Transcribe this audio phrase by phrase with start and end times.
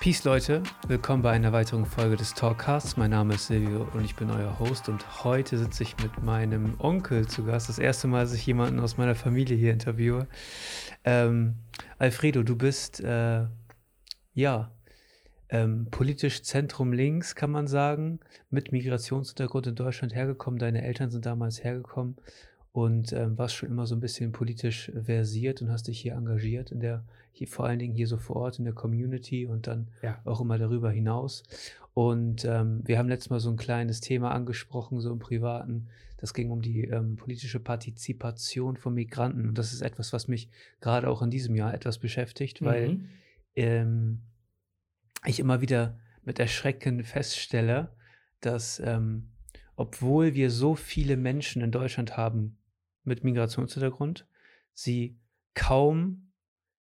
[0.00, 2.96] Peace Leute, willkommen bei einer weiteren Folge des Talkcasts.
[2.96, 6.80] Mein Name ist Silvio und ich bin euer Host und heute sitze ich mit meinem
[6.80, 7.68] Onkel zu Gast.
[7.68, 10.26] Das erste Mal, dass ich jemanden aus meiner Familie hier interviewe.
[11.04, 11.56] Ähm,
[11.98, 13.44] Alfredo, du bist äh,
[14.32, 14.72] ja
[15.50, 20.58] ähm, politisch Zentrum links, kann man sagen, mit Migrationshintergrund in Deutschland hergekommen.
[20.58, 22.16] Deine Eltern sind damals hergekommen
[22.72, 26.70] und ähm, warst schon immer so ein bisschen politisch versiert und hast dich hier engagiert
[26.70, 29.88] in der hier vor allen Dingen hier so vor Ort in der Community und dann
[30.02, 30.20] ja.
[30.24, 31.42] auch immer darüber hinaus.
[31.94, 35.88] Und ähm, wir haben letztes Mal so ein kleines Thema angesprochen, so im Privaten.
[36.18, 39.48] Das ging um die ähm, politische Partizipation von Migranten.
[39.48, 40.50] Und das ist etwas, was mich
[40.80, 43.08] gerade auch in diesem Jahr etwas beschäftigt, weil mhm.
[43.54, 44.20] ähm,
[45.26, 47.90] ich immer wieder mit Erschrecken feststelle,
[48.40, 49.30] dass ähm,
[49.76, 52.58] obwohl wir so viele Menschen in Deutschland haben
[53.04, 54.26] mit Migrationshintergrund,
[54.74, 55.18] sie
[55.54, 56.30] kaum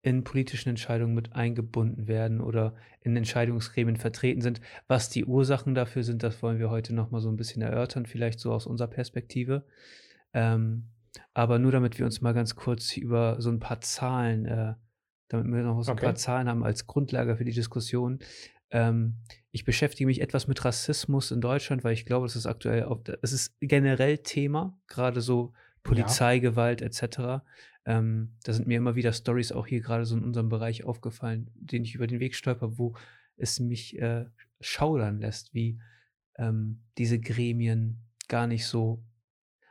[0.04, 4.60] in politischen Entscheidungen mit eingebunden werden oder in Entscheidungsgremien vertreten sind.
[4.86, 8.38] Was die Ursachen dafür sind, das wollen wir heute nochmal so ein bisschen erörtern, vielleicht
[8.38, 9.64] so aus unserer Perspektive.
[10.34, 10.90] Ähm,
[11.32, 14.74] aber nur damit wir uns mal ganz kurz über so ein paar Zahlen, äh,
[15.28, 18.18] damit wir noch so ein paar Zahlen haben als Grundlage für die Diskussion.
[18.70, 19.14] Ähm,
[19.52, 22.86] ich beschäftige mich etwas mit Rassismus in Deutschland, weil ich glaube, das ist aktuell,
[23.22, 25.54] es ist generell Thema, gerade so
[25.84, 26.88] Polizeigewalt ja.
[26.88, 27.44] etc.
[27.86, 31.50] Ähm, da sind mir immer wieder Stories auch hier gerade so in unserem Bereich aufgefallen,
[31.54, 32.96] denen ich über den Weg stolper, wo
[33.36, 34.24] es mich äh,
[34.60, 35.78] schaudern lässt, wie
[36.36, 39.04] ähm, diese Gremien gar nicht so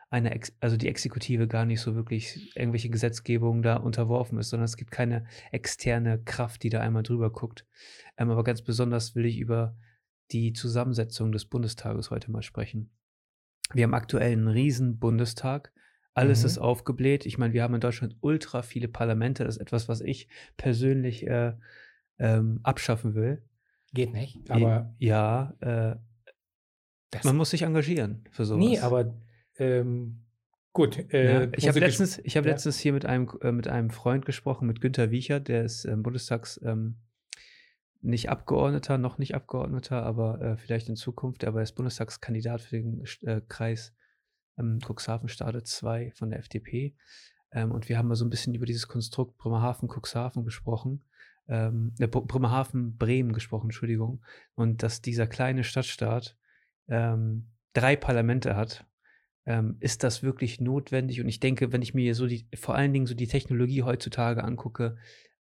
[0.09, 4.65] eine, Ex also die Exekutive gar nicht so wirklich irgendwelche Gesetzgebungen da unterworfen ist, sondern
[4.65, 7.65] es gibt keine externe Kraft, die da einmal drüber guckt.
[8.17, 9.75] Ähm, aber ganz besonders will ich über
[10.31, 12.91] die Zusammensetzung des Bundestages heute mal sprechen.
[13.73, 15.73] Wir haben aktuell einen riesen Bundestag
[16.13, 16.45] alles mhm.
[16.45, 17.25] ist aufgebläht.
[17.25, 19.43] Ich meine, wir haben in Deutschland ultra viele Parlamente.
[19.43, 21.53] Das ist etwas, was ich persönlich äh,
[22.19, 23.41] ähm, abschaffen will.
[23.93, 24.93] Geht nicht, aber.
[24.99, 25.95] Ja, äh,
[27.23, 28.65] man muss sich engagieren für sowas.
[28.65, 29.13] Nee, aber
[29.57, 30.23] ähm,
[30.73, 31.13] gut.
[31.13, 32.51] Äh, ja, ich habe letztens, ich hab ja.
[32.51, 36.01] letztens hier mit einem, äh, mit einem Freund gesprochen, mit Günter Wiecher, der ist im
[36.01, 36.95] Bundestags ähm,
[38.01, 41.45] nicht Abgeordneter, noch nicht Abgeordneter, aber äh, vielleicht in Zukunft.
[41.45, 43.93] Aber er ist Bundestagskandidat für den äh, Kreis
[44.57, 46.95] ähm, Cuxhaven startet 2 von der FDP.
[47.51, 51.03] Ähm, und wir haben mal so ein bisschen über dieses Konstrukt Bremerhaven, Cuxhaven gesprochen.
[51.47, 54.23] Ähm, äh, Bremerhaven, Bremen gesprochen, Entschuldigung.
[54.55, 56.37] Und dass dieser kleine Stadtstaat
[56.87, 58.85] ähm, drei Parlamente hat.
[59.45, 61.19] Ähm, ist das wirklich notwendig?
[61.19, 64.43] Und ich denke, wenn ich mir so die, vor allen Dingen so die Technologie heutzutage
[64.43, 64.95] angucke,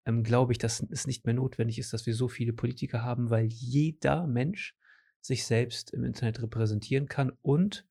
[0.05, 3.29] ähm, glaube ich, dass es nicht mehr notwendig ist, dass wir so viele Politiker haben,
[3.29, 4.75] weil jeder Mensch
[5.21, 7.85] sich selbst im Internet repräsentieren kann und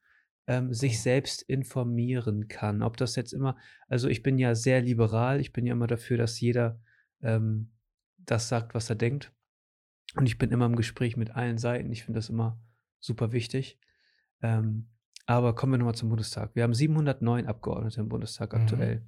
[0.47, 2.83] ähm, sich selbst informieren kann.
[2.83, 3.57] Ob das jetzt immer,
[3.89, 6.81] also ich bin ja sehr liberal, ich bin ja immer dafür, dass jeder
[7.23, 7.71] ähm,
[8.19, 9.33] das sagt, was er denkt.
[10.17, 11.91] Und ich bin immer im Gespräch mit allen Seiten.
[11.91, 12.61] Ich finde das immer
[13.01, 13.79] super wichtig.
[14.43, 14.89] Ähm,
[15.27, 16.55] aber kommen wir nochmal zum Bundestag.
[16.55, 18.61] Wir haben 709 Abgeordnete im Bundestag mhm.
[18.61, 19.03] aktuell.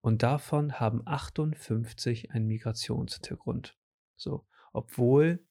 [0.00, 3.76] Und davon haben 58 einen Migrationshintergrund.
[4.16, 5.44] So, obwohl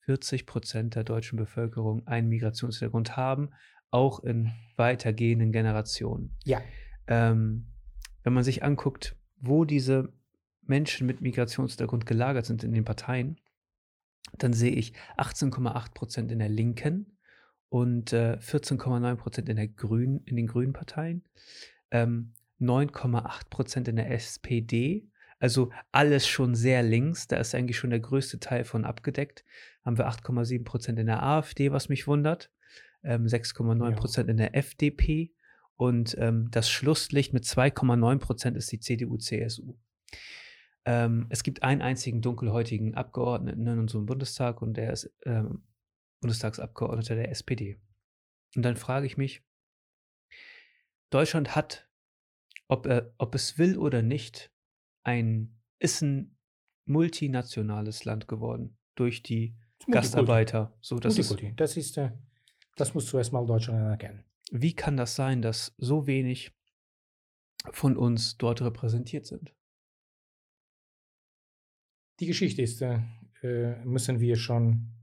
[0.00, 3.50] 40 Prozent der deutschen Bevölkerung einen Migrationshintergrund haben,
[3.94, 6.36] auch in weitergehenden Generationen.
[6.44, 6.60] Ja.
[7.06, 7.66] Ähm,
[8.24, 10.12] wenn man sich anguckt, wo diese
[10.62, 13.40] Menschen mit Migrationshintergrund gelagert sind in den Parteien,
[14.36, 17.18] dann sehe ich 18,8 Prozent in der Linken
[17.68, 21.22] und äh, 14,9 Prozent in, in den Grünen Parteien,
[21.92, 27.90] ähm, 9,8 Prozent in der SPD, also alles schon sehr links, da ist eigentlich schon
[27.90, 29.44] der größte Teil von abgedeckt.
[29.84, 32.50] Haben wir 8,7 Prozent in der AfD, was mich wundert
[33.04, 34.32] ähm, 6,9 Prozent ja.
[34.32, 35.32] in der FDP
[35.76, 39.74] und ähm, das Schlusslicht mit 2,9 Prozent ist die CDU-CSU.
[40.86, 45.64] Ähm, es gibt einen einzigen dunkelhäutigen Abgeordneten in unserem Bundestag und der ist ähm,
[46.20, 47.80] Bundestagsabgeordneter der SPD.
[48.54, 49.42] Und dann frage ich mich,
[51.10, 51.88] Deutschland hat,
[52.68, 54.52] ob, er, ob es will oder nicht,
[55.04, 56.36] ein, ist ein
[56.86, 59.56] multinationales Land geworden durch die
[59.90, 60.76] Gastarbeiter.
[60.80, 62.18] So, das, ist, das ist der
[62.76, 64.24] das muss zuerst mal Deutschland anerkennen.
[64.50, 66.52] Wie kann das sein, dass so wenig
[67.70, 69.54] von uns dort repräsentiert sind?
[72.20, 73.00] Die Geschichte ist, äh,
[73.42, 74.94] äh müssen wir schon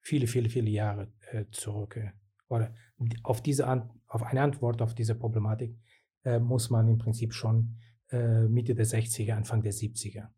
[0.00, 1.96] viele, viele, viele Jahre äh, zurück.
[1.96, 2.12] Äh,
[2.48, 2.74] oder
[3.22, 5.76] auf, diese An auf eine Antwort auf diese Problematik
[6.24, 7.76] äh, muss man im Prinzip schon
[8.10, 10.28] äh, Mitte der 60er, Anfang der 70er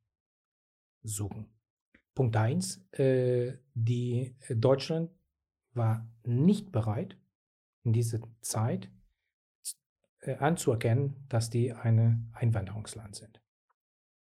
[1.03, 1.49] suchen.
[2.15, 2.87] Punkt 1,
[3.75, 5.11] die Deutschland
[5.75, 7.17] war nicht bereit,
[7.85, 8.91] in dieser Zeit
[10.21, 13.43] äh, anzuerkennen, dass die ein Einwanderungsland sind.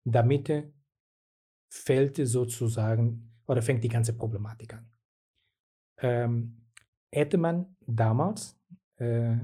[0.03, 0.50] Damit
[1.69, 4.92] fehlte sozusagen, oder fängt die ganze Problematik an.
[5.98, 6.69] Ähm,
[7.12, 8.59] hätte man damals
[8.97, 9.38] äh,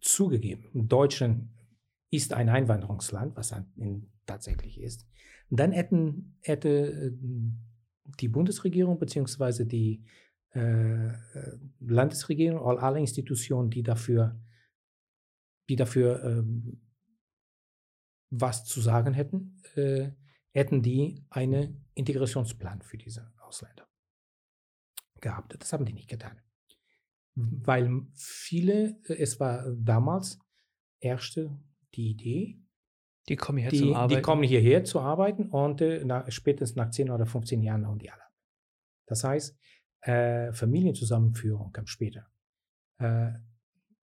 [0.00, 1.50] zugegeben, Deutschland
[2.10, 5.06] ist ein Einwanderungsland, was in, tatsächlich ist,
[5.50, 7.12] dann hätten, hätte äh,
[8.20, 9.64] die Bundesregierung bzw.
[9.64, 10.04] die
[10.50, 11.12] äh,
[11.80, 14.40] Landesregierung, all, alle Institutionen, die dafür,
[15.68, 16.80] die dafür ähm,
[18.30, 20.12] was zu sagen hätten, äh,
[20.52, 23.88] hätten die einen Integrationsplan für diese Ausländer
[25.20, 25.54] gehabt.
[25.58, 26.40] Das haben die nicht getan.
[27.34, 30.38] Weil viele, äh, es war damals
[31.00, 31.58] erste
[31.94, 32.60] die Idee,
[33.28, 34.18] die kommen hierher zum Arbeiten.
[34.18, 37.98] Die kommen hierher zu arbeiten und äh, nach, spätestens nach 10 oder 15 Jahren haben
[37.98, 38.22] die alle.
[39.06, 39.58] Das heißt,
[40.02, 42.26] äh, Familienzusammenführung kam später.
[42.98, 43.32] Äh,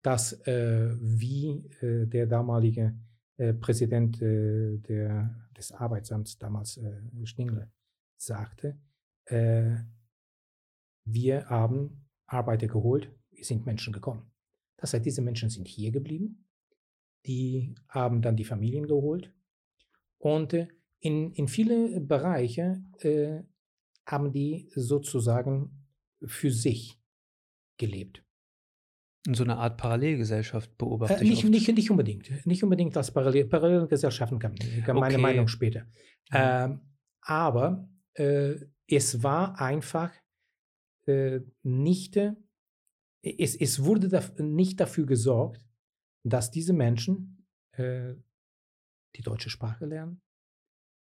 [0.01, 2.97] dass, äh, wie äh, der damalige
[3.37, 7.71] äh, Präsident der, des Arbeitsamts damals, äh, Stingle,
[8.19, 8.79] sagte,
[11.05, 14.31] wir haben Arbeiter geholt, sind Menschen gekommen.
[14.77, 16.46] Das heißt, diese Menschen sind hier geblieben
[17.27, 19.33] die haben dann die Familien geholt.
[20.17, 20.67] Und äh,
[20.99, 23.43] in, in viele Bereiche äh,
[24.05, 25.85] haben die sozusagen
[26.25, 26.99] für sich
[27.77, 28.23] gelebt.
[29.27, 31.21] In so einer Art Parallelgesellschaft beobachtet.
[31.21, 32.45] Äh, nicht, nicht, nicht unbedingt.
[32.45, 34.99] Nicht unbedingt als Parallel, Parallelgesellschaften kann, kann okay.
[34.99, 35.81] meine Meinung später.
[35.81, 36.33] Mhm.
[36.33, 36.81] Ähm,
[37.21, 38.55] aber äh,
[38.87, 40.11] es war einfach
[41.05, 42.33] äh, nicht, äh,
[43.21, 45.66] es, es wurde da, nicht dafür gesorgt,
[46.29, 48.13] dass diese Menschen äh,
[49.15, 50.21] die deutsche Sprache lernen,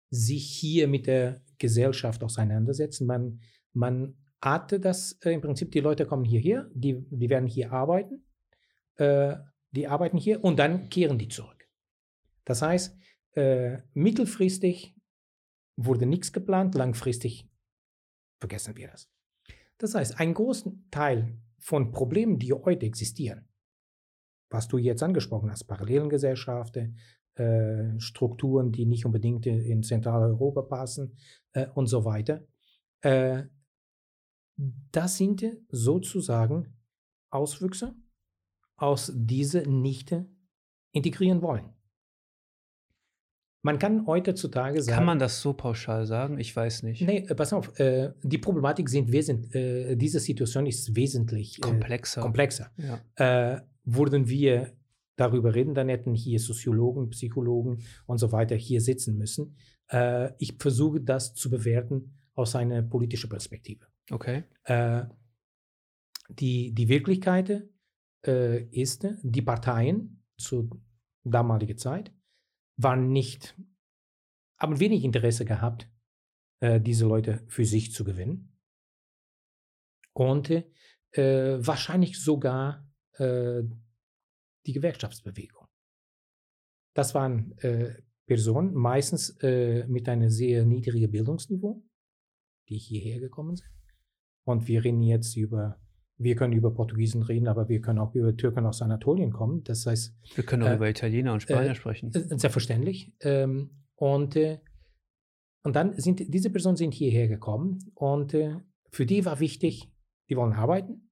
[0.09, 3.05] sich hier mit der Gesellschaft auseinandersetzen.
[3.05, 3.41] Man,
[3.73, 8.25] man hatte das äh, im Prinzip, die Leute kommen hierher, die, die werden hier arbeiten,
[8.95, 9.35] äh,
[9.71, 11.67] die arbeiten hier und dann kehren die zurück.
[12.45, 12.97] Das heißt,
[13.33, 14.95] äh, mittelfristig
[15.75, 17.47] wurde nichts geplant, langfristig
[18.39, 19.09] vergessen wir das.
[19.77, 23.48] Das heißt, ein großen Teil von Problemen, die heute existieren,
[24.49, 26.97] was du jetzt angesprochen hast, Parallelgesellschaften,
[27.35, 31.15] äh, Strukturen, die nicht unbedingt in Zentraleuropa passen
[31.53, 32.45] äh, und so weiter.
[33.01, 33.43] Äh,
[34.91, 36.75] das sind sozusagen
[37.29, 37.95] Auswüchse
[38.75, 40.15] aus diese nicht
[40.91, 41.73] integrieren wollen.
[43.61, 44.95] Man kann heutzutage sagen.
[44.95, 46.39] Kann man das so pauschal sagen?
[46.39, 47.01] Ich weiß nicht.
[47.01, 47.77] Nee, äh, pass auf.
[47.77, 52.21] Äh, die Problematik sind wesentlich, äh, diese Situation ist wesentlich äh, komplexer.
[52.21, 52.71] komplexer.
[52.77, 53.61] Ja.
[53.89, 54.73] Äh, würden wir
[55.15, 59.57] darüber reden, dann hätten hier Soziologen, Psychologen und so weiter hier sitzen müssen.
[59.89, 63.85] Äh, ich versuche das zu bewerten aus einer politischen Perspektive.
[64.11, 64.43] Okay.
[66.29, 67.69] die, die Wirklichkeit
[68.23, 70.69] ist, die Parteien zur
[71.23, 72.11] damaligen Zeit
[72.77, 73.55] waren nicht,
[74.57, 75.89] haben wenig Interesse gehabt,
[76.61, 78.57] äh, diese Leute für sich zu gewinnen.
[80.13, 80.49] Und
[81.11, 82.88] äh, wahrscheinlich sogar
[83.19, 83.63] äh,
[84.65, 85.67] die Gewerkschaftsbewegung.
[86.93, 91.83] Das waren äh, Personen, meistens äh, mit einem sehr niedrigen Bildungsniveau,
[92.67, 93.69] die hierher gekommen sind.
[94.45, 95.79] Und wir reden jetzt über
[96.21, 99.63] wir können über Portugiesen reden, aber wir können auch über Türken aus Anatolien kommen.
[99.63, 100.13] Das heißt.
[100.35, 102.13] Wir können auch äh, über Italiener und Spanier äh, sprechen.
[102.13, 103.13] Äh, selbstverständlich.
[103.21, 104.37] Ähm, und,
[105.63, 108.35] und dann sind diese Personen sind hierher gekommen und
[108.91, 109.91] für die war wichtig,
[110.29, 111.09] die wollen arbeiten.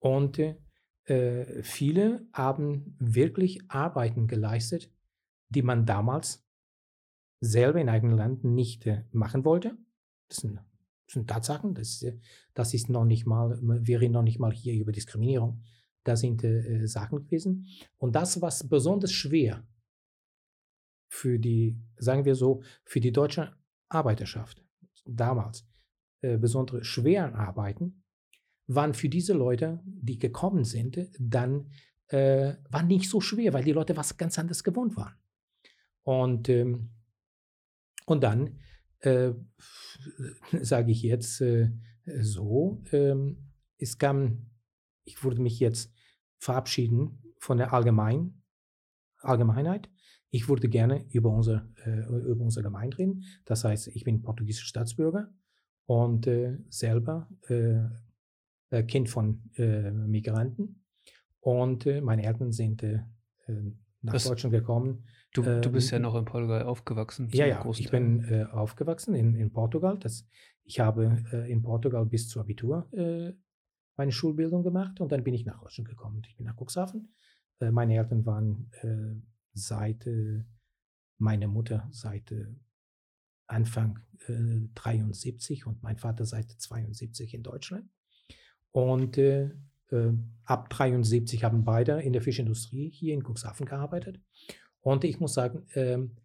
[0.00, 0.56] Und äh,
[1.62, 4.92] viele haben wirklich Arbeiten geleistet,
[5.48, 6.46] die man damals
[7.40, 9.76] selber in eigenem Land nicht machen wollte.
[10.28, 10.60] Das sind
[11.12, 11.74] sind Tatsachen.
[11.74, 12.04] Das,
[12.54, 15.62] das ist noch nicht mal, wir reden noch nicht mal hier über Diskriminierung.
[16.04, 17.66] Das sind äh, Sachen gewesen.
[17.98, 19.66] Und das, was besonders schwer
[21.08, 23.54] für die, sagen wir so, für die deutsche
[23.88, 24.64] Arbeiterschaft
[25.04, 25.66] damals,
[26.22, 27.99] äh, besondere schweren Arbeiten,
[28.74, 31.70] waren für diese Leute, die gekommen sind, dann
[32.08, 35.14] äh, waren nicht so schwer, weil die Leute was ganz anderes gewohnt waren.
[36.02, 36.90] Und, ähm,
[38.06, 38.58] und dann
[39.00, 39.32] äh,
[40.62, 41.70] sage ich jetzt äh,
[42.20, 44.50] so, ähm, es kam,
[45.04, 45.92] ich würde mich jetzt
[46.38, 48.42] verabschieden von der Allgemein,
[49.18, 49.90] Allgemeinheit.
[50.30, 53.24] Ich würde gerne über unser, äh, über unser Gemeinde reden.
[53.44, 55.32] Das heißt, ich bin portugiesischer Staatsbürger
[55.86, 57.28] und äh, selber
[58.70, 60.84] äh, äh, Kind von Migranten.
[61.40, 62.82] Und meine Eltern sind
[64.02, 64.24] nach Was?
[64.24, 67.28] Deutschland gekommen Du, ähm, du bist ja noch in Portugal aufgewachsen.
[67.32, 69.98] Ja, ja, ich bin äh, aufgewachsen in, in Portugal.
[69.98, 70.26] Das,
[70.64, 73.32] ich habe äh, in Portugal bis zum Abitur äh,
[73.96, 76.22] meine Schulbildung gemacht und dann bin ich nach Deutschland gekommen.
[76.26, 77.14] Ich bin nach Cuxhaven.
[77.60, 79.22] Äh, meine Eltern waren äh,
[79.52, 80.44] seit, äh,
[81.18, 82.34] meine Mutter seit
[83.46, 87.88] Anfang äh, 73 und mein Vater seit 72 in Deutschland.
[88.72, 89.50] Und äh,
[89.90, 90.12] äh,
[90.44, 94.20] ab 73 haben beide in der Fischindustrie hier in Cuxhaven gearbeitet.
[94.80, 96.16] Und ich muss sagen, ähm,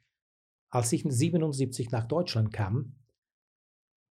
[0.70, 2.96] als ich 77 nach Deutschland kam,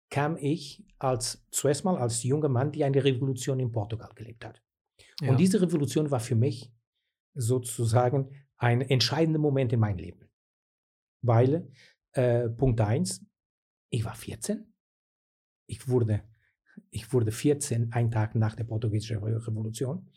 [0.10, 4.62] kam ich als zuerst mal als junger Mann, der eine Revolution in Portugal gelebt hat.
[5.22, 5.32] Ja.
[5.32, 6.72] Und diese Revolution war für mich
[7.34, 10.30] sozusagen ein entscheidender Moment in meinem Leben.
[11.22, 11.72] Weil,
[12.14, 13.26] äh, Punkt 1,
[13.90, 14.74] ich war 14.
[15.68, 16.24] Ich wurde,
[16.94, 20.10] ich wurde 14, einen Tag nach der portugiesischen Revolution.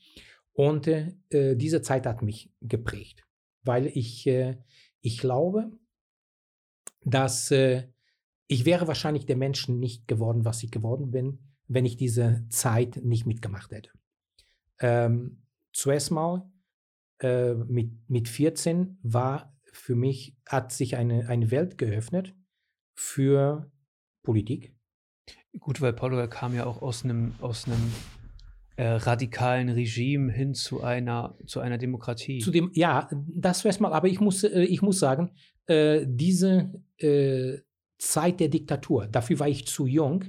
[0.53, 3.27] Und äh, diese Zeit hat mich geprägt,
[3.63, 4.57] weil ich, äh,
[5.01, 5.71] ich glaube,
[7.05, 7.89] dass äh,
[8.47, 13.01] ich wäre wahrscheinlich der Mensch nicht geworden, was ich geworden bin, wenn ich diese Zeit
[13.03, 13.91] nicht mitgemacht hätte.
[14.79, 15.43] Ähm,
[15.73, 16.51] zuerst mal
[17.21, 22.35] äh, mit, mit 14 war für mich, hat sich eine, eine Welt geöffnet
[22.95, 23.71] für
[24.23, 24.76] Politik.
[25.59, 27.93] Gut, weil Portugal kam ja auch aus einem, aus einem
[28.77, 32.41] äh, radikalen Regime hin zu einer, zu einer Demokratie.
[32.41, 35.31] Zu dem, ja, das zuerst mal, aber ich muss, äh, ich muss sagen,
[35.67, 37.59] äh, diese äh,
[37.99, 39.07] Zeit der Diktatur.
[39.07, 40.25] Dafür war ich zu jung.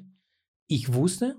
[0.68, 1.36] Ich wusste,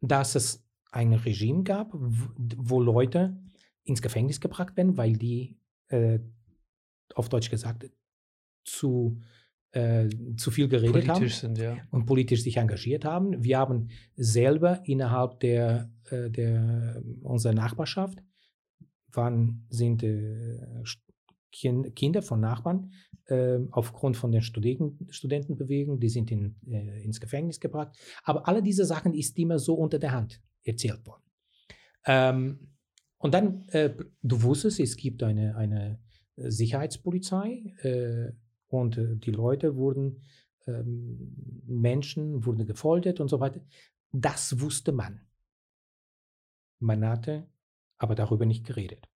[0.00, 3.40] dass es ein Regime gab, wo Leute
[3.84, 6.18] ins Gefängnis gebracht werden, weil die, äh,
[7.14, 7.88] auf Deutsch gesagt,
[8.64, 9.20] zu,
[9.72, 11.76] äh, zu viel geredet politisch haben sind, ja.
[11.90, 13.42] und politisch sich engagiert haben.
[13.42, 18.22] Wir haben selber innerhalb der, äh, der unserer Nachbarschaft
[19.12, 20.58] waren, sind äh,
[21.50, 22.92] Kinder von Nachbarn
[23.26, 27.96] äh, aufgrund von den Studenten, Studentenbewegungen, die sind in, äh, ins Gefängnis gebracht.
[28.24, 31.22] Aber alle diese Sachen ist immer so unter der Hand erzählt worden.
[32.06, 32.74] Ähm,
[33.18, 35.98] und dann, äh, du wusstest, es gibt eine, eine
[36.36, 38.32] Sicherheitspolizei äh,
[38.68, 40.22] und äh, die Leute wurden,
[40.66, 43.60] ähm, Menschen wurden gefoltert und so weiter.
[44.12, 45.26] Das wusste man.
[46.78, 47.48] Man hatte
[47.98, 49.08] aber darüber nicht geredet.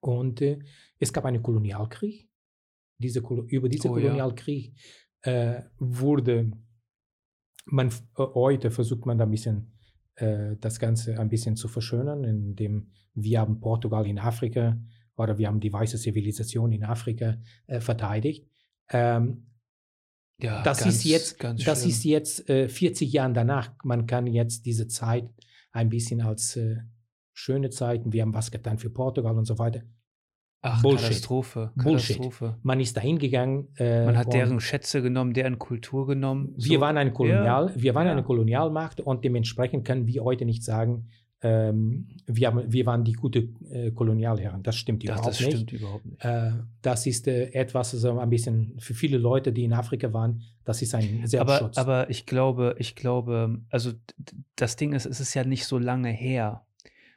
[0.00, 0.60] Und äh,
[0.98, 2.30] es gab einen Kolonialkrieg.
[2.98, 4.74] Diese, über diesen oh, Kolonialkrieg
[5.24, 5.32] ja.
[5.32, 6.50] äh, wurde
[7.66, 9.76] man äh, heute versucht man da ein bisschen
[10.60, 14.78] das Ganze ein bisschen zu verschönern, indem wir haben Portugal in Afrika
[15.22, 17.36] oder wir haben die weiße Zivilisation in Afrika
[17.66, 18.46] äh, verteidigt.
[18.90, 19.46] Ähm,
[20.40, 23.72] ja, das ganz, ist jetzt, das ist jetzt 40 äh, Jahre danach.
[23.84, 25.28] Man kann jetzt diese Zeit
[25.72, 26.58] ein bisschen als
[27.32, 29.82] schöne Zeiten, wir haben was getan für Portugal und so weiter.
[30.62, 31.08] Ach, Bullshit.
[31.08, 31.72] Katastrophe.
[31.74, 32.20] Bullshit.
[32.62, 33.68] Man ist dahin gegangen.
[33.76, 36.54] Äh, Man hat deren Schätze genommen, deren Kultur genommen.
[36.58, 36.80] Wir so.
[36.82, 37.82] waren eine Kolonial, ja.
[37.82, 38.12] wir waren ja.
[38.12, 41.08] eine Kolonialmacht und dementsprechend können wir heute nicht sagen,
[41.42, 44.62] ähm, wir, wir waren die gute äh, Kolonialherren.
[44.62, 45.52] Das stimmt überhaupt das nicht.
[45.52, 46.24] Das stimmt überhaupt nicht.
[46.24, 50.42] Äh, das ist äh, etwas, so ein bisschen für viele Leute, die in Afrika waren,
[50.64, 51.78] das ist ein Selbstschutz.
[51.78, 53.92] Aber, aber ich glaube, ich glaube, also
[54.56, 56.66] das Ding ist, es ist ja nicht so lange her.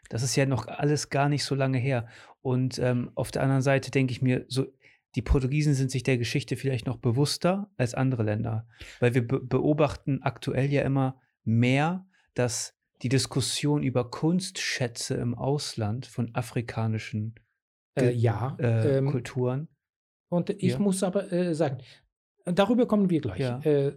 [0.10, 2.08] Das ist ja noch alles gar nicht so lange her.
[2.42, 4.66] Und ähm, auf der anderen Seite denke ich mir, so,
[5.16, 8.68] die Portugiesen sind sich der Geschichte vielleicht noch bewusster als andere Länder.
[9.00, 16.06] Weil wir be beobachten aktuell ja immer mehr, dass die Diskussion über Kunstschätze im Ausland
[16.06, 17.36] von afrikanischen
[18.00, 19.68] äh, ja, äh, ähm, Kulturen.
[20.30, 20.80] Und ich ja.
[20.80, 21.80] muss aber äh, sagen,
[22.46, 23.40] darüber kommen wir gleich.
[23.40, 23.60] Ja.
[23.60, 23.96] Äh,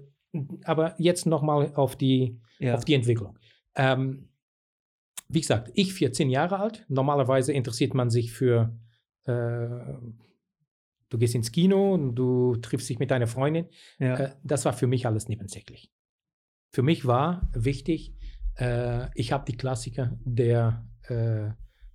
[0.65, 3.39] aber jetzt nochmal auf, die, auf die Entwicklung.
[3.77, 4.29] Ähm,
[5.29, 6.85] wie gesagt, ich 14 Jahre alt.
[6.89, 8.77] Normalerweise interessiert man sich für,
[9.25, 9.69] äh,
[11.09, 13.67] du gehst ins Kino und du triffst dich mit deiner Freundin.
[13.99, 15.93] Äh, das war für mich alles nebensächlich.
[16.73, 18.16] Für mich war wichtig,
[18.59, 21.51] äh, ich habe die Klassiker der, äh,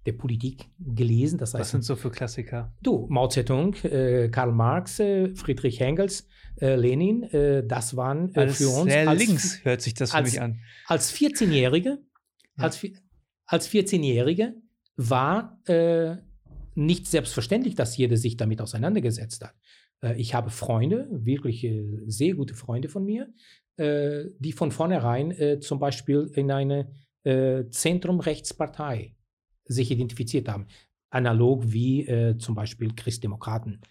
[0.05, 1.37] der Politik gelesen.
[1.37, 2.73] Das heißt, Was sind so für Klassiker?
[2.81, 6.27] Du, Mao Zedong, äh, Karl Marx, äh, Friedrich Engels,
[6.59, 7.27] Lenin,
[7.67, 8.91] das waren für uns.
[8.91, 10.59] Sehr als, links hört sich das für als, mich an.
[10.85, 11.97] Als 14-Jährige,
[12.57, 12.63] ja.
[12.63, 12.85] als,
[13.45, 14.53] als 14-Jährige
[14.95, 16.17] war äh,
[16.75, 19.55] nicht selbstverständlich, dass jeder sich damit auseinandergesetzt hat.
[20.01, 23.29] Äh, ich habe Freunde, wirklich äh, sehr gute Freunde von mir, äh,
[23.77, 26.91] die von vornherein äh, zum Beispiel in eine
[27.23, 29.15] äh, Zentrumrechtspartei
[29.65, 30.67] sich identifiziert haben.
[31.09, 33.81] Analog wie zum Beispiel Christdemokraten.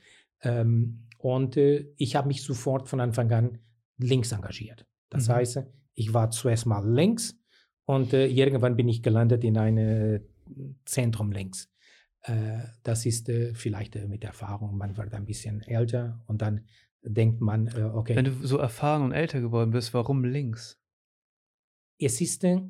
[0.43, 3.59] Ähm, und ich habe mich sofort von Anfang an
[3.99, 4.87] links engagiert.
[5.11, 5.33] Das mhm.
[5.33, 5.63] heißt,
[5.95, 7.37] ich war zuerst mal links
[7.85, 10.23] und äh, irgendwann bin ich gelandet in ein
[10.85, 11.71] Zentrum links.
[12.23, 16.67] Äh, das ist äh, vielleicht äh, mit Erfahrung, man wird ein bisschen älter und dann
[17.03, 18.17] denkt man, äh, okay.
[18.17, 20.81] Wenn du so erfahren und älter geworden bist, warum links?
[21.99, 22.61] Es ist, äh,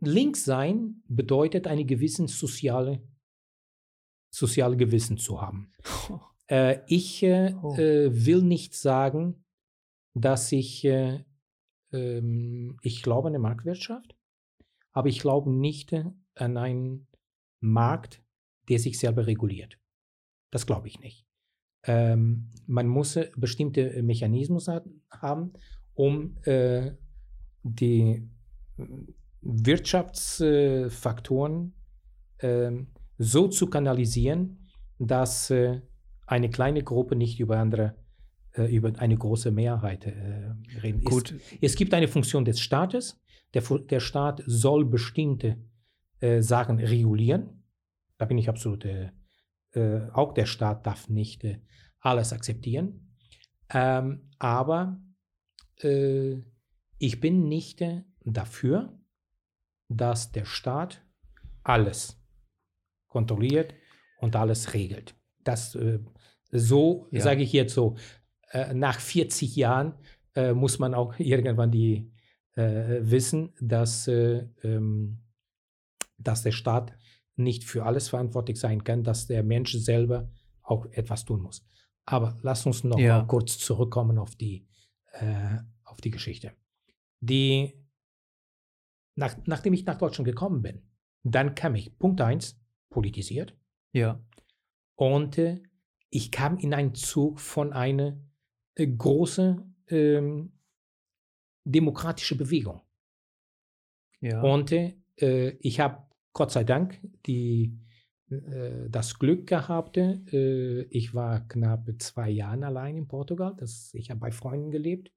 [0.00, 3.02] links sein bedeutet eine gewisse soziale,
[4.30, 5.72] soziale Gewissen zu haben.
[6.46, 6.74] Oh.
[6.88, 7.76] ich oh.
[7.78, 9.44] will nicht sagen,
[10.14, 11.24] dass ich, äh,
[11.92, 14.16] ähm, ich glaube an eine Marktwirtschaft,
[14.92, 16.04] aber ich glaube nicht äh,
[16.36, 17.08] an einen
[17.60, 18.22] Markt,
[18.68, 19.78] der sich selber reguliert.
[20.50, 21.26] Das glaube ich nicht.
[21.86, 24.58] Ähm, man muss äh, bestimmte Mechanismen
[25.10, 25.52] haben,
[25.94, 26.92] um äh,
[27.62, 28.26] die
[29.42, 31.74] Wirtschaftsfaktoren
[32.38, 32.70] äh,
[33.18, 35.82] so zu kanalisieren, dass äh,
[36.26, 37.94] eine kleine Gruppe nicht über andere
[38.56, 41.02] äh, über eine große Mehrheit äh, reden.
[41.02, 41.32] Gut.
[41.32, 43.20] Es, es, gibt eine Funktion des Staates.
[43.52, 45.58] Der, der Staat soll bestimmte
[46.20, 47.64] äh, Sachen regulieren.
[48.16, 48.86] Da bin ich absolut,
[49.74, 51.60] äh, äh, auch der Staat darf nicht äh,
[52.00, 53.16] alles akzeptieren.
[53.70, 55.00] Ähm, aber
[56.98, 57.84] ich bin nicht
[58.24, 58.96] dafür,
[59.88, 61.04] dass der Staat
[61.64, 62.22] alles
[63.08, 63.74] kontrolliert
[64.20, 65.16] und alles regelt.
[65.42, 65.76] Das
[66.52, 67.20] so ja.
[67.20, 67.96] sage ich jetzt so.
[68.72, 69.94] nach 40 Jahren
[70.54, 72.12] muss man auch irgendwann die
[72.54, 75.24] wissen, dass ähm,
[76.18, 76.96] dass der Staat
[77.36, 80.30] nicht für alles verantwortlich sein kann, dass der Mensch selber
[80.62, 81.66] auch etwas tun muss.
[82.06, 83.18] Aber lass uns noch ja.
[83.18, 84.66] mal kurz zurückkommen auf die,
[85.12, 86.52] äh, auf die Geschichte.
[87.20, 87.74] Die,
[89.14, 90.82] nach, nachdem ich nach Deutschland gekommen bin,
[91.22, 92.60] dann kam ich, Punkt 1,
[92.90, 93.56] politisiert.
[93.92, 94.22] Ja.
[94.96, 95.62] Und äh,
[96.10, 98.18] ich kam in einen Zug von einer
[98.74, 100.52] äh, großen ähm,
[101.64, 102.82] demokratischen Bewegung.
[104.20, 104.42] Ja.
[104.42, 104.94] Und äh,
[105.60, 107.78] ich habe Gott sei Dank die,
[108.28, 109.96] äh, das Glück gehabt.
[109.96, 113.54] Äh, ich war knapp zwei Jahre allein in Portugal.
[113.56, 115.12] Das, ich habe bei Freunden gelebt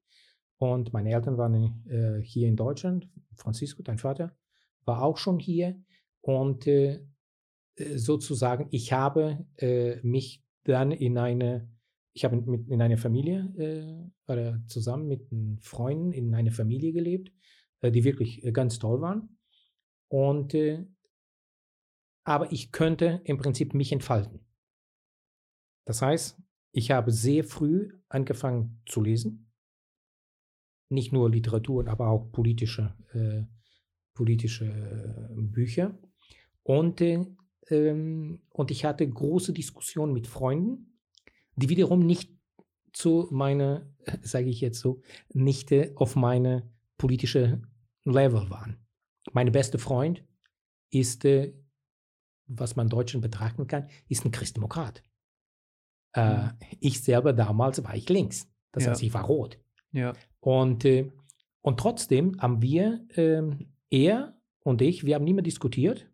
[0.58, 3.08] und meine Eltern waren äh, hier in Deutschland.
[3.34, 4.36] Francisco, dein Vater,
[4.84, 5.82] war auch schon hier.
[6.20, 7.00] Und äh,
[7.96, 11.68] sozusagen, ich habe äh, mich dann in eine,
[12.12, 15.28] ich habe mit, in einer Familie äh, oder zusammen mit
[15.64, 17.32] Freunden in einer Familie gelebt,
[17.82, 19.38] die wirklich ganz toll waren.
[20.08, 20.54] Und
[22.28, 24.40] aber ich könnte im Prinzip mich entfalten.
[25.86, 26.38] Das heißt,
[26.72, 29.50] ich habe sehr früh angefangen zu lesen.
[30.90, 33.44] Nicht nur Literatur, aber auch politische, äh,
[34.12, 35.98] politische äh, Bücher.
[36.62, 37.24] Und, äh,
[37.70, 41.00] ähm, und ich hatte große Diskussionen mit Freunden,
[41.56, 42.38] die wiederum nicht
[42.92, 43.90] zu meiner,
[44.22, 45.00] sage ich jetzt so,
[45.32, 47.62] nicht äh, auf meine politische
[48.04, 48.86] Level waren.
[49.32, 50.26] Mein bester Freund
[50.90, 51.54] ist äh,
[52.48, 55.02] was man Deutschen betrachten kann, ist ein Christdemokrat.
[56.14, 56.50] Äh, mhm.
[56.80, 58.50] ich selber damals war ich links.
[58.72, 58.90] Das ja.
[58.90, 59.58] heißt, ich war rot.
[59.92, 60.14] Ja.
[60.40, 61.12] Und, äh,
[61.60, 63.42] und trotzdem haben wir, äh,
[63.90, 66.10] er und ich, wir haben nie mehr diskutiert.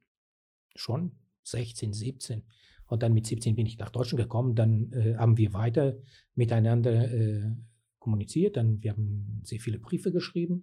[0.74, 1.12] Schon
[1.44, 2.42] 16, 17.
[2.86, 4.54] Und dann mit 17 bin ich nach Deutschland gekommen.
[4.54, 5.96] Dann äh, haben wir weiter
[6.34, 7.50] miteinander äh,
[7.98, 8.56] kommuniziert.
[8.56, 10.62] Dann wir haben sehr viele Briefe geschrieben.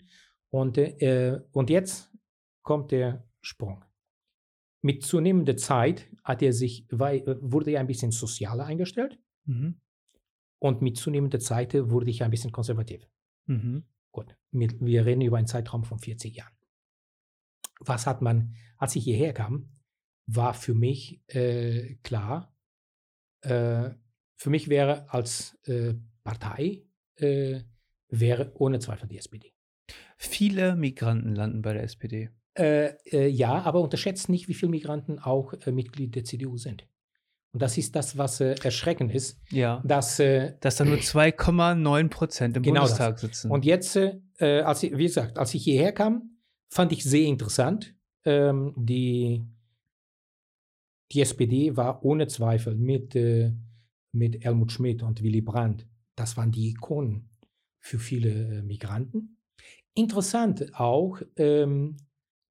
[0.49, 2.11] Und, äh, und jetzt
[2.61, 3.83] kommt der Sprung
[4.81, 9.19] mit zunehmender Zeit hat er sich, weil, äh, wurde er ein bisschen sozialer eingestellt.
[9.45, 9.79] Mhm.
[10.59, 13.07] Und mit zunehmender Zeit wurde ich ein bisschen konservativ.
[13.45, 13.83] Mhm.
[14.11, 16.53] Gut, wir reden über einen Zeitraum von 40 Jahren.
[17.79, 19.69] Was hat man, als ich hierher kam,
[20.27, 22.55] war für mich äh, klar,
[23.41, 23.89] äh,
[24.35, 26.83] für mich wäre als äh, Partei,
[27.15, 27.61] äh,
[28.09, 29.53] wäre ohne Zweifel die SPD.
[30.17, 32.29] Viele Migranten landen bei der SPD.
[32.53, 36.85] Äh, äh, ja, aber unterschätzt nicht, wie viele Migranten auch äh, Mitglied der CDU sind.
[37.53, 39.39] Und das ist das, was äh, erschreckend ist.
[39.51, 39.81] Ja.
[39.85, 43.21] Dass, äh, dass da nur 2,9 Prozent im genau Bundestag das.
[43.21, 43.51] sitzen.
[43.51, 46.37] Und jetzt, äh, als ich, wie gesagt, als ich hierher kam,
[46.69, 47.95] fand ich sehr interessant.
[48.23, 49.45] Ähm, die,
[51.11, 53.15] die SPD war ohne Zweifel mit,
[54.13, 55.85] mit Helmut Schmidt und Willy Brandt,
[56.15, 57.29] das waren die Ikonen
[57.79, 59.37] für viele Migranten.
[59.93, 61.97] Interessant auch, ähm,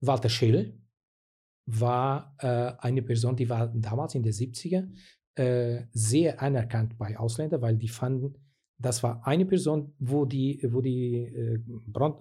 [0.00, 0.78] Walter Scheel
[1.66, 4.88] war äh, eine Person, die war damals in den 70er
[5.36, 8.34] äh, sehr anerkannt bei Ausländern, weil die fanden,
[8.78, 11.60] das war eine Person, wo die, wo die äh,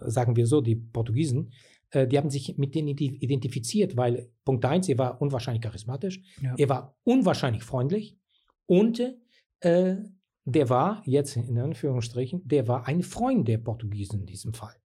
[0.02, 1.52] sagen wir so, die Portugiesen,
[1.92, 6.54] äh, die haben sich mit denen identifiziert, weil Punkt 1, er war unwahrscheinlich charismatisch, ja.
[6.58, 8.18] er war unwahrscheinlich freundlich
[8.66, 9.02] und
[9.62, 9.96] äh,
[10.46, 14.76] der war, jetzt in Anführungsstrichen, der war ein Freund der Portugiesen in diesem Fall.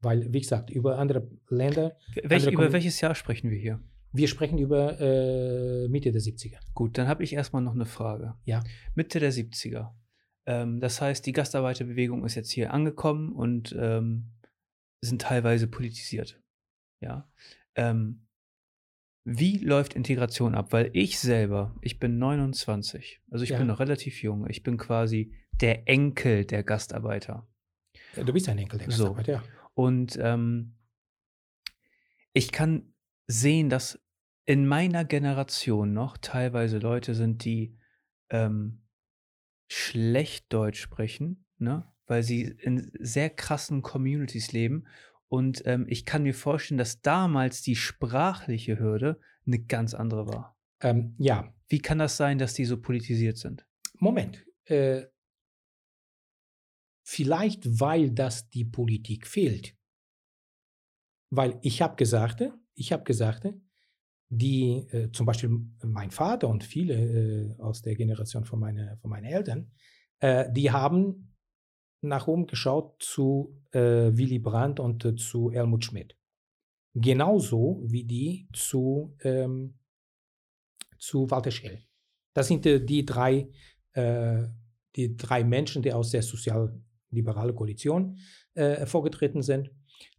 [0.00, 1.96] Weil, wie gesagt, über andere Länder.
[2.22, 3.80] Welch, andere über welches Jahr sprechen wir hier?
[4.12, 6.58] Wir sprechen über äh, Mitte der 70er.
[6.74, 8.34] Gut, dann habe ich erstmal noch eine Frage.
[8.44, 8.62] Ja.
[8.94, 9.90] Mitte der 70er.
[10.46, 14.32] Ähm, das heißt, die Gastarbeiterbewegung ist jetzt hier angekommen und ähm,
[15.02, 16.40] sind teilweise politisiert.
[17.00, 17.28] Ja.
[17.74, 18.26] Ähm,
[19.24, 20.72] wie läuft Integration ab?
[20.72, 23.58] Weil ich selber, ich bin 29, also ich ja.
[23.58, 24.48] bin noch relativ jung.
[24.48, 27.46] Ich bin quasi der Enkel der Gastarbeiter.
[28.16, 29.12] Du bist ein Enkel der So.
[29.12, 29.42] Gastarbeit, ja.
[29.78, 30.74] Und ähm,
[32.32, 32.92] ich kann
[33.28, 34.04] sehen, dass
[34.44, 37.78] in meiner Generation noch teilweise Leute sind, die
[38.28, 38.82] ähm,
[39.68, 41.86] schlecht Deutsch sprechen, ne?
[42.08, 44.88] weil sie in sehr krassen Communities leben.
[45.28, 50.58] Und ähm, ich kann mir vorstellen, dass damals die sprachliche Hürde eine ganz andere war.
[50.80, 53.64] Ähm, ja, Wie kann das sein, dass die so politisiert sind?
[54.00, 54.44] Moment.
[54.64, 55.02] Äh,
[57.08, 59.74] vielleicht, weil das die Politik fehlt.
[61.30, 62.42] Weil ich habe gesagt,
[62.74, 63.48] ich habe gesagt,
[64.28, 65.50] die äh, zum Beispiel
[65.82, 69.72] mein Vater und viele äh, aus der Generation von, meine, von meinen Eltern,
[70.20, 71.34] äh, die haben
[72.02, 73.80] nach oben geschaut zu äh,
[74.12, 76.14] Willy Brandt und äh, zu Helmut Schmidt.
[76.94, 79.78] Genauso wie die zu, ähm,
[80.98, 81.82] zu Walter Schell.
[82.34, 83.48] Das sind äh, die drei
[84.94, 86.22] die drei Menschen, die aus der
[87.08, 88.18] sozialliberalen Koalition
[88.54, 89.70] äh, hervorgetreten sind.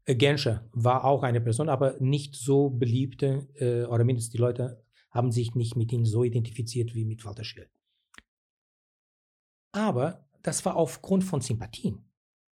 [0.06, 4.84] Äh, Genscher war auch eine Person, aber nicht so beliebte, äh, oder mindestens die Leute
[5.12, 7.68] haben sich nicht mit ihm so identifiziert wie mit Walter Scheel.
[9.72, 12.06] Aber das war aufgrund von Sympathien.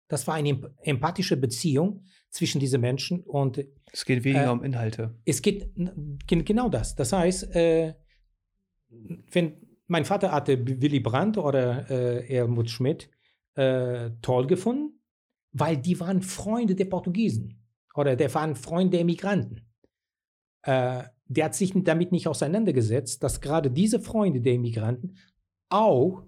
[0.08, 4.62] Das war eine emp- empathische Beziehung zwischen diesen Menschen und Es geht weniger Äh, um
[4.62, 5.14] Inhalte.
[5.24, 5.72] es geht
[6.26, 6.94] genau das.
[6.94, 7.94] Das heißt, äh,
[9.32, 13.10] wenn mein Vater hatte Willy Brandt oder äh, Helmut Schmidt
[13.54, 15.00] äh, toll gefunden,
[15.52, 17.62] weil die waren Freunde der Portugiesen
[17.94, 19.66] oder der waren Freunde der Migranten.
[20.62, 25.16] Äh, der hat sich damit nicht auseinandergesetzt, dass gerade diese Freunde der Immigranten
[25.68, 26.22] auch,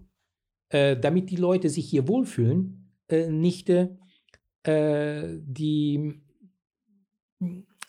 [0.71, 6.23] äh, damit die Leute sich hier wohlfühlen, äh, nicht äh, die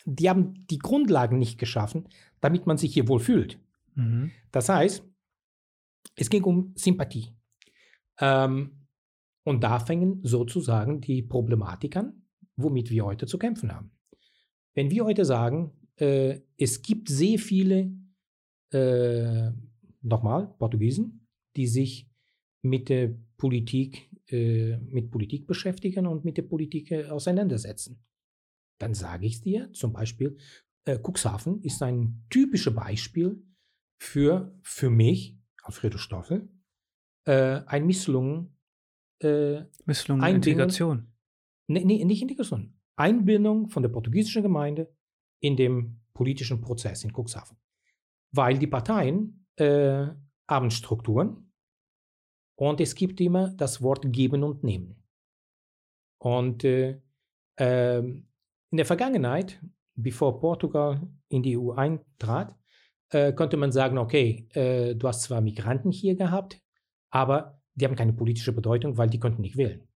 [0.04, 2.08] die haben die Grundlagen nicht geschaffen,
[2.40, 3.60] damit man sich hier wohlfühlt.
[3.94, 4.30] Mhm.
[4.52, 5.04] Das heißt,
[6.16, 7.34] es ging um Sympathie.
[8.20, 8.77] Ähm,
[9.48, 12.22] und da fängen sozusagen die Problematik an,
[12.56, 13.90] womit wir heute zu kämpfen haben.
[14.74, 17.90] Wenn wir heute sagen, äh, es gibt sehr viele,
[18.74, 19.50] äh,
[20.02, 22.10] nochmal, Portugiesen, die sich
[22.60, 28.04] mit der Politik, äh, mit Politik beschäftigen und mit der Politik äh, auseinandersetzen,
[28.78, 30.36] dann sage ich dir, zum Beispiel,
[30.84, 33.42] äh, Cuxhaven ist ein typisches Beispiel
[33.98, 36.50] für, für mich, Alfredo Stoffel,
[37.24, 38.57] äh, ein Misslungen,
[39.20, 41.12] äh, Misslungene Integration.
[41.66, 44.92] nee, nee, nicht Integration, Einbindung von der portugiesischen Gemeinde
[45.40, 47.56] in dem politischen Prozess in Cuxhaven.
[48.32, 50.06] Weil die Parteien äh,
[50.48, 51.52] haben Strukturen
[52.56, 55.02] und es gibt immer das Wort geben und nehmen.
[56.18, 57.00] Und äh,
[57.56, 58.26] ähm,
[58.70, 59.60] in der Vergangenheit,
[59.94, 62.56] bevor Portugal in die EU eintrat,
[63.10, 66.60] äh, konnte man sagen, okay, äh, du hast zwar Migranten hier gehabt,
[67.10, 69.86] aber die haben keine politische Bedeutung, weil die konnten nicht wählen.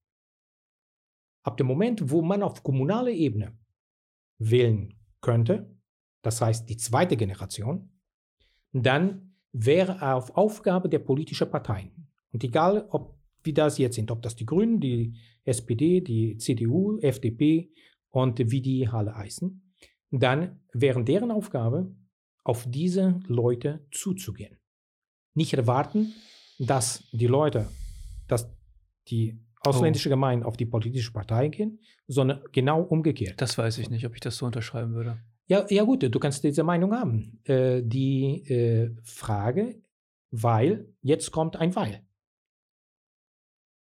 [1.43, 3.59] Ab dem Moment, wo man auf kommunaler Ebene
[4.39, 5.77] wählen könnte,
[6.23, 7.91] das heißt die zweite Generation,
[8.73, 12.09] dann wäre auf Aufgabe der politischen Parteien.
[12.33, 16.99] Und egal, ob wie das jetzt sind, ob das die Grünen, die SPD, die CDU,
[17.01, 17.73] FDP
[18.11, 19.75] und wie die alle heißen,
[20.13, 21.93] dann wäre deren Aufgabe,
[22.45, 24.59] auf diese Leute zuzugehen.
[25.35, 26.13] Nicht erwarten,
[26.67, 27.69] dass die Leute,
[28.29, 28.49] dass
[29.09, 33.41] die ausländische Gemeinde auf die politische Partei gehen, sondern genau umgekehrt.
[33.41, 35.19] Das weiß ich nicht, ob ich das so unterschreiben würde.
[35.47, 37.41] Ja, ja gut, du kannst diese Meinung haben.
[37.45, 39.83] Äh, die äh, Frage,
[40.31, 42.07] weil, jetzt kommt ein Weil.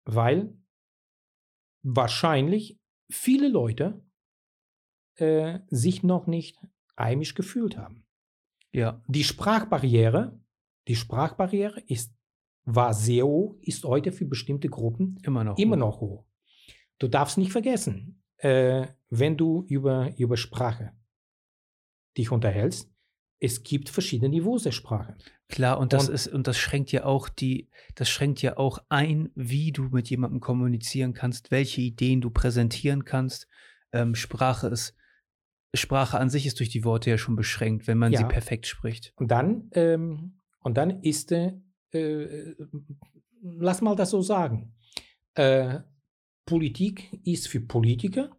[0.04, 0.56] Weil
[1.82, 4.02] wahrscheinlich viele Leute
[5.16, 6.58] äh, sich noch nicht
[6.98, 8.04] heimisch gefühlt haben.
[8.72, 10.40] Ja, Die Sprachbarriere,
[10.88, 12.12] die Sprachbarriere ist,
[12.64, 15.58] war sehr hoch, ist heute für bestimmte Gruppen immer noch.
[15.58, 15.80] immer hoch.
[15.80, 16.24] noch hoch.
[16.98, 20.92] Du darfst nicht vergessen, äh, wenn du über, über Sprache
[22.16, 22.90] dich unterhältst,
[23.40, 25.16] es gibt verschiedene Niveaus der Sprache.
[25.48, 28.78] Klar, und das Und- ist, und das schränkt ja auch die, das schränkt ja auch
[28.88, 33.48] ein, wie du mit jemandem kommunizieren kannst, welche Ideen du präsentieren kannst.
[33.92, 34.96] Ähm, Sprache ist,
[35.74, 38.28] Sprache an sich ist durch die Worte ja schon beschränkt, wenn man sie Ja.
[38.28, 39.12] perfekt spricht.
[39.16, 41.52] Und dann, ähm, und dann ist, äh,
[41.94, 42.54] äh,
[43.42, 44.74] lass mal das so sagen,
[45.34, 45.80] äh,
[46.46, 48.36] Politik ist für Politiker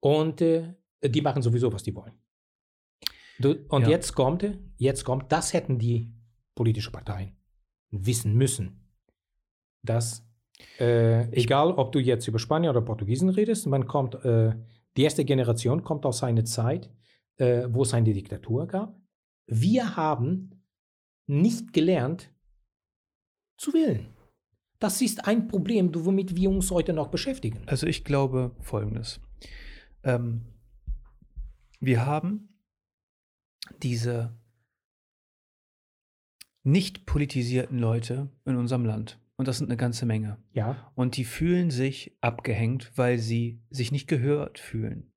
[0.00, 2.12] und äh, die machen sowieso, was die wollen.
[3.38, 3.90] Du, und Ja.
[3.90, 6.12] jetzt kommt, jetzt kommt, das hätten die
[6.54, 7.36] politischen Parteien
[7.90, 8.80] wissen müssen,
[9.82, 10.26] dass
[10.80, 14.54] äh, egal, ob du jetzt über Spanier oder Portugiesen redest, man kommt, äh,
[14.96, 16.90] die erste Generation kommt aus einer Zeit,
[17.36, 18.98] äh, wo es eine Diktatur gab.
[19.46, 20.64] Wir haben
[21.26, 22.32] nicht gelernt
[23.56, 24.06] zu wählen.
[24.78, 27.62] Das ist ein Problem, womit wir uns heute noch beschäftigen.
[27.66, 29.20] Also ich glaube Folgendes.
[30.02, 30.42] Ähm,
[31.80, 32.48] wir haben
[33.82, 34.36] diese
[36.62, 39.18] nicht politisierten Leute in unserem Land.
[39.36, 40.38] Und das sind eine ganze Menge.
[40.52, 40.90] Ja.
[40.94, 45.12] Und die fühlen sich abgehängt, weil sie sich nicht gehört fühlen.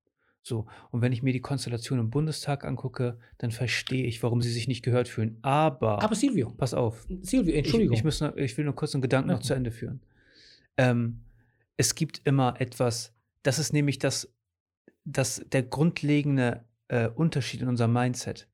[0.50, 0.66] So.
[0.90, 4.68] Und wenn ich mir die Konstellation im Bundestag angucke, dann verstehe ich, warum sie sich
[4.68, 5.38] nicht gehört fühlen.
[5.44, 6.02] Aber.
[6.02, 6.50] Aber Silvio.
[6.58, 7.06] Pass auf.
[7.22, 7.94] Silvio, Entschuldigung.
[7.94, 9.36] Ich, ich, muss noch, ich will nur kurz einen Gedanken Ja.
[9.36, 10.02] noch zu Ende führen.
[10.76, 11.22] Ähm,
[11.78, 14.34] es gibt immer etwas, das ist nämlich das,
[15.06, 18.50] das der grundlegende äh, Unterschied in unserem Mindset.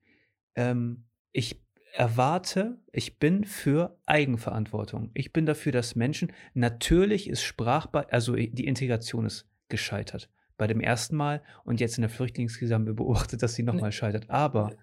[0.56, 1.62] Ähm, ich
[1.94, 5.12] erwarte, ich bin für Eigenverantwortung.
[5.14, 10.30] Ich bin dafür, dass Menschen, natürlich ist sprachbar, also die Integration ist gescheitert.
[10.58, 13.92] Bei dem ersten Mal und jetzt in der Flüchtlingskrise haben wir beobachtet, dass sie nochmal
[13.92, 14.30] scheitert.
[14.30, 14.76] Aber,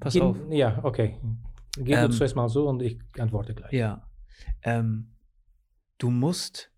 [0.00, 0.36] pass Geh- auf.
[0.50, 1.18] Ja, okay.
[1.76, 3.72] Geh Ähm, du zuerst mal so und ich antworte gleich.
[3.72, 4.08] Ja.
[4.62, 5.12] Ähm,
[5.98, 6.72] du musst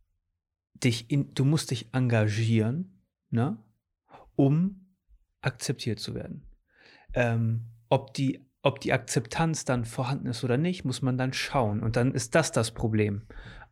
[0.75, 3.57] dich in, du musst dich engagieren, ne,
[4.37, 4.95] um
[5.41, 6.47] akzeptiert zu werden.
[7.15, 11.83] Ähm, ob die ob die Akzeptanz dann vorhanden ist oder nicht, muss man dann schauen.
[11.83, 13.23] Und dann ist das das Problem.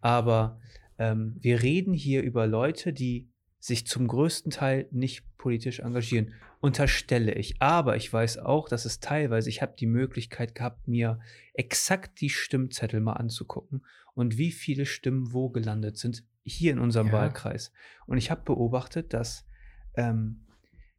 [0.01, 0.59] Aber
[0.99, 3.30] ähm, wir reden hier über Leute, die
[3.61, 7.61] sich zum größten Teil nicht politisch engagieren, unterstelle ich.
[7.61, 11.21] Aber ich weiß auch, dass es teilweise, ich habe die Möglichkeit gehabt, mir
[11.55, 17.09] exakt die Stimmzettel mal anzugucken und wie viele Stimmen wo gelandet sind, hier in unserem
[17.09, 17.13] Ja.
[17.13, 17.73] Wahlkreis.
[18.07, 19.47] Und ich habe beobachtet, dass
[19.95, 20.47] ähm,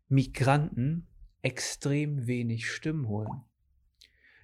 [0.07, 1.07] Migranten
[1.41, 3.43] extrem wenig Stimmen holen.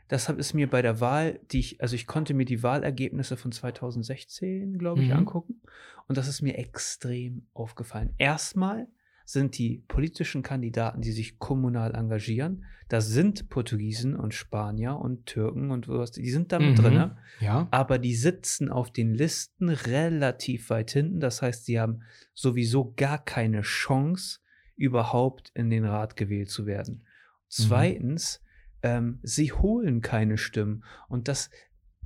[0.09, 3.51] Deshalb ist mir bei der Wahl, die ich, also ich konnte mir die Wahlergebnisse von
[3.51, 5.15] 2016, glaube ich, Mhm.
[5.17, 5.61] angucken.
[6.07, 8.13] Und das ist mir extrem aufgefallen.
[8.17, 8.87] Erstmal
[9.25, 15.71] sind die politischen Kandidaten, die sich kommunal engagieren, das sind Portugiesen und Spanier und Türken
[15.71, 16.81] und was, die sind da mit Mhm.
[16.81, 17.11] drin.
[17.41, 17.67] Ja.
[17.71, 21.19] Aber die sitzen auf den Listen relativ weit hinten.
[21.19, 24.39] Das heißt, sie haben sowieso gar keine Chance,
[24.77, 27.03] überhaupt in den Rat gewählt zu werden.
[27.49, 28.41] Zweitens,
[28.87, 30.83] ähm, sie holen keine Stimmen.
[31.09, 31.49] Und das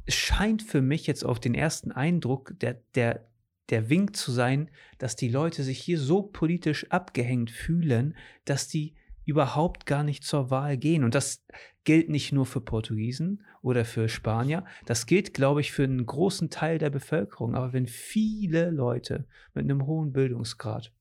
[0.08, 3.28] scheint für mich jetzt auf den ersten Eindruck der, der,
[3.70, 8.16] der Wink zu sein, dass die Leute sich hier so politisch abgehängt fühlen,
[8.46, 11.04] dass die überhaupt gar nicht zur Wahl gehen.
[11.04, 11.46] Und das
[11.84, 16.50] gilt nicht nur für Portugiesen oder für Spanier, das gilt, glaube ich, für einen großen
[16.50, 17.54] Teil der Bevölkerung.
[17.56, 20.92] Aber wenn viele Leute mit einem hohen Bildungsgrad,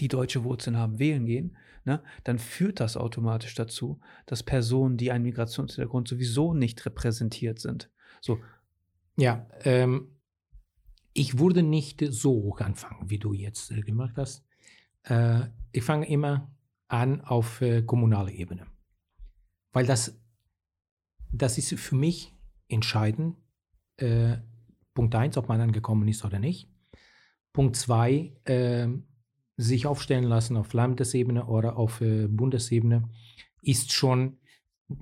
[0.00, 5.10] die deutsche Wurzeln haben, wählen gehen, ne, dann führt das automatisch dazu, dass Personen, die
[5.10, 7.90] einen Migrationshintergrund sowieso nicht repräsentiert sind.
[8.20, 8.38] So,
[9.16, 10.08] Ja, ähm,
[11.12, 14.44] ich würde nicht so hoch anfangen, wie du jetzt äh, gemacht hast.
[15.04, 16.50] Äh, ich fange immer
[16.88, 18.66] an auf äh, kommunaler Ebene.
[19.72, 20.20] Weil das,
[21.32, 22.34] das ist für mich
[22.68, 23.36] entscheidend.
[23.96, 24.38] Äh,
[24.94, 26.70] Punkt eins, ob man angekommen ist oder nicht.
[27.52, 29.06] Punkt zwei, ähm,
[29.62, 33.08] sich aufstellen lassen auf Landesebene oder auf äh, Bundesebene
[33.62, 34.38] ist schon,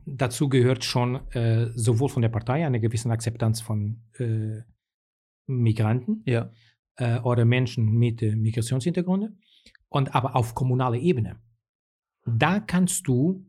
[0.07, 4.62] dazu gehört schon äh, sowohl von der Partei eine gewisse Akzeptanz von äh,
[5.46, 6.53] Migranten ja,
[6.96, 9.33] äh, oder Menschen mit äh, Migrationshintergrund
[9.88, 11.40] und aber auf kommunaler Ebene.
[12.27, 13.46] Da kannst du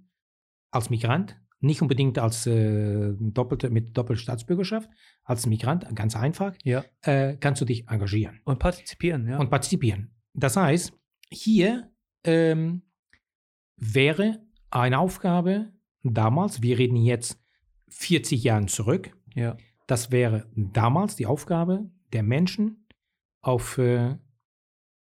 [0.72, 4.90] als Migrant, nicht unbedingt als äh, doppelte, mit Doppelstaatsbürgerschaft,
[5.24, 6.84] als Migrant, ganz einfach, ja.
[7.02, 9.38] äh, kannst du dich engagieren Und partizipieren, ja.
[9.38, 10.16] und partizipieren.
[10.34, 10.94] Das heißt,
[11.32, 11.92] hier
[12.24, 12.84] ähm,
[13.78, 17.42] wäre eine Aufgabe damals, wir reden jetzt
[17.90, 19.58] 40 Jahren zurück, ja.
[19.88, 22.88] das wäre damals die Aufgabe der Menschen
[23.42, 24.18] auf, äh,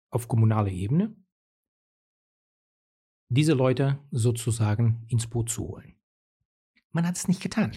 [0.10, 1.16] auf kommunaler Ebene,
[3.30, 5.96] diese Leute sozusagen ins Boot zu holen.
[6.92, 7.72] Man hat es nicht getan.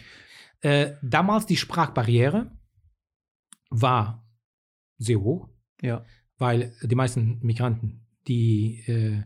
[0.60, 2.56] Äh, damals die Sprachbarriere
[3.70, 4.28] war
[4.98, 5.48] sehr hoch
[5.80, 6.04] Ja,
[6.36, 9.22] weil die meisten Migranten, die äh,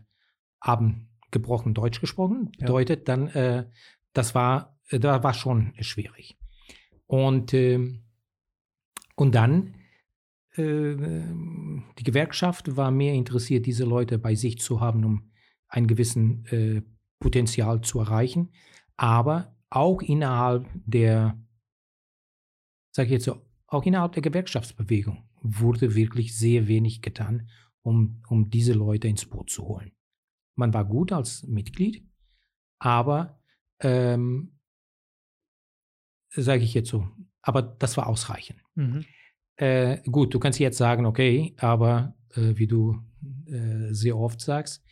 [0.61, 2.67] haben gebrochen Deutsch gesprochen, Ja.
[2.67, 3.65] bedeutet dann, äh,
[4.13, 6.37] das war, äh, da war schon schwierig.
[7.07, 8.03] Und, ähm,
[9.15, 9.75] und dann,
[10.55, 10.95] äh,
[11.97, 15.31] die Gewerkschaft war mehr interessiert, diese Leute bei sich zu haben, um
[15.67, 16.81] ein gewissen äh,
[17.19, 18.51] Potenzial zu erreichen,
[18.97, 21.37] aber auch innerhalb der,
[22.91, 27.49] sage ich jetzt so, auch innerhalb der Gewerkschaftsbewegung wurde wirklich sehr wenig getan,
[27.83, 29.91] um, um diese Leute ins Boot zu holen.
[30.55, 32.05] Man war gut als Mitglied,
[32.79, 33.39] aber,
[33.79, 34.59] ähm,
[36.29, 37.07] sage ich jetzt so,
[37.41, 38.59] aber das war ausreichend.
[38.75, 39.05] mhm.
[39.55, 42.99] Äh, gut, du kannst jetzt sagen, okay, aber äh, wie du
[43.45, 44.83] äh, sehr oft sagst,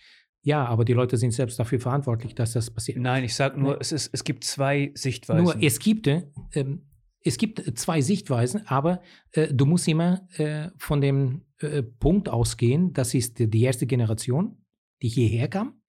[0.43, 2.99] ja, aber die Leute sind selbst dafür verantwortlich, dass das passiert.
[2.99, 3.77] Nein, ich sage nur, Nee.
[3.79, 5.43] es, ist, es gibt zwei Sichtweisen.
[5.43, 6.83] Nur es gibt, äh, ähm,
[7.23, 9.01] es gibt zwei Sichtweisen, aber
[9.31, 14.57] äh, du musst immer äh, von dem äh, Punkt ausgehen, das ist die erste Generation,
[15.01, 15.81] die hierher kam.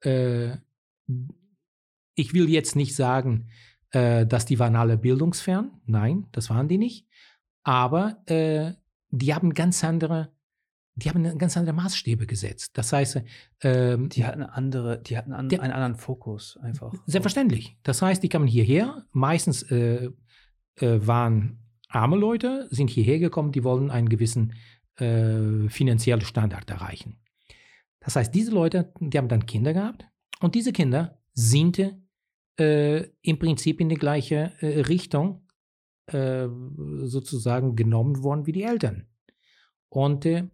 [0.00, 0.56] Äh,
[2.14, 3.48] ich will jetzt nicht sagen,
[3.90, 5.70] äh, dass die waren alle bildungsfern.
[5.86, 7.06] Nein, das waren die nicht.
[7.62, 8.72] Aber äh,
[9.10, 10.36] die haben ganz andere
[10.96, 12.70] die haben ganz andere Maßstäbe gesetzt.
[12.78, 13.20] Das heißt,
[13.60, 16.92] ähm, die hatten andere, die hatten an, der, einen anderen Fokus einfach.
[17.04, 17.76] Selbstverständlich.
[17.82, 19.04] Das heißt, die kamen hierher.
[19.12, 20.10] Meistens äh,
[20.76, 24.54] äh, waren arme Leute, sind hierher gekommen, die wollen einen gewissen
[24.96, 27.18] äh, finanziellen Standard erreichen.
[28.00, 30.06] Das heißt, diese Leute, die haben dann Kinder gehabt
[30.40, 31.78] und diese Kinder sind
[32.58, 35.46] äh, im Prinzip in die gleiche äh, Richtung
[36.06, 36.46] äh,
[37.02, 39.08] sozusagen genommen worden wie die Eltern.
[39.88, 40.48] Und äh,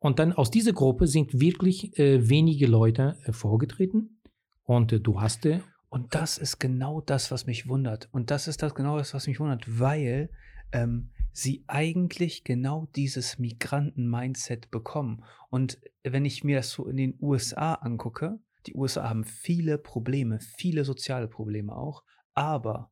[0.00, 4.20] und dann aus dieser Gruppe sind wirklich äh, wenige Leute vorgetreten.
[4.62, 5.48] Und du hast.
[5.88, 8.08] Und das ist genau das, was mich wundert.
[8.12, 10.30] Und das ist das genau das, was mich wundert, weil
[10.72, 15.24] ähm, sie eigentlich genau dieses Migranten-Mindset bekommen.
[15.50, 20.40] Und wenn ich mir das so in den USA angucke, die USA haben viele Probleme,
[20.40, 22.02] viele soziale Probleme auch,
[22.34, 22.90] aber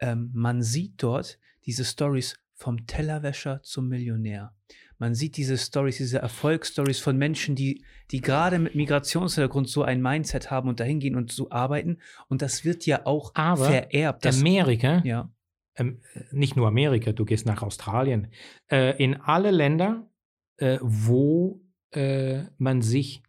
[0.00, 4.54] ähm, man sieht dort diese Stories vom Tellerwäscher zum Millionär.
[4.98, 10.02] Man sieht diese Stories, diese Erfolgsstories von Menschen, die, die gerade mit Migrationshintergrund so ein
[10.02, 11.98] Mindset haben und dahin gehen und so arbeiten.
[12.28, 14.24] Und das wird ja auch Aber vererbt.
[14.24, 15.30] Das, Amerika, ja.
[15.78, 16.00] Ähm,
[16.32, 18.28] nicht nur Amerika, du gehst nach Australien,
[18.70, 20.08] äh, in alle Länder,
[20.56, 21.60] äh, wo
[21.92, 23.22] äh, man sich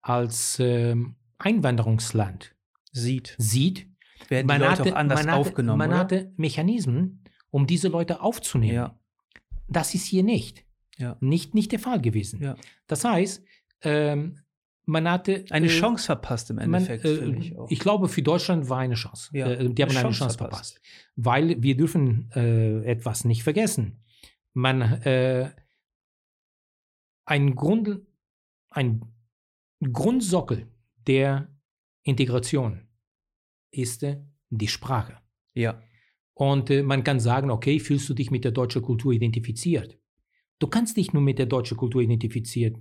[0.00, 2.54] als ähm, Einwanderungsland
[2.92, 3.88] sieht, sieht
[4.28, 5.78] werden man die Leute hatte, auch anders man hatte, aufgenommen.
[5.78, 5.98] Man oder?
[5.98, 8.74] hatte Mechanismen, um diese Leute aufzunehmen.
[8.74, 8.98] Ja.
[9.68, 10.64] Das ist hier nicht.
[10.96, 11.16] Ja.
[11.20, 12.42] Nicht, nicht der Fall gewesen.
[12.42, 12.56] Ja.
[12.86, 13.44] Das heißt,
[13.82, 14.40] ähm,
[14.86, 15.44] man hatte.
[15.50, 17.04] Eine äh, Chance verpasst im Endeffekt.
[17.04, 19.30] Man, äh, ich, ich, glaube, für Deutschland war eine Chance.
[19.36, 20.74] Ja, äh, die haben eine, eine Chance, Chance verpasst.
[20.74, 20.80] verpasst.
[21.16, 24.04] Weil wir dürfen äh, etwas nicht vergessen.
[24.54, 25.50] Man, äh,
[27.26, 28.00] ein, Grund,
[28.70, 29.04] ein
[29.92, 30.68] Grundsockel
[31.06, 31.54] der
[32.02, 32.88] Integration
[33.72, 35.18] ist äh, die Sprache.
[35.54, 35.82] Ja.
[36.34, 39.98] Und man kann sagen, okay, fühlst du dich mit der deutschen Kultur identifiziert?
[40.58, 42.76] Du kannst dich nur mit der deutschen Kultur identifiziert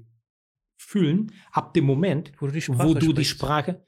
[0.77, 3.85] fühlen, ab dem Moment, wo du die Sprache, du die Sprache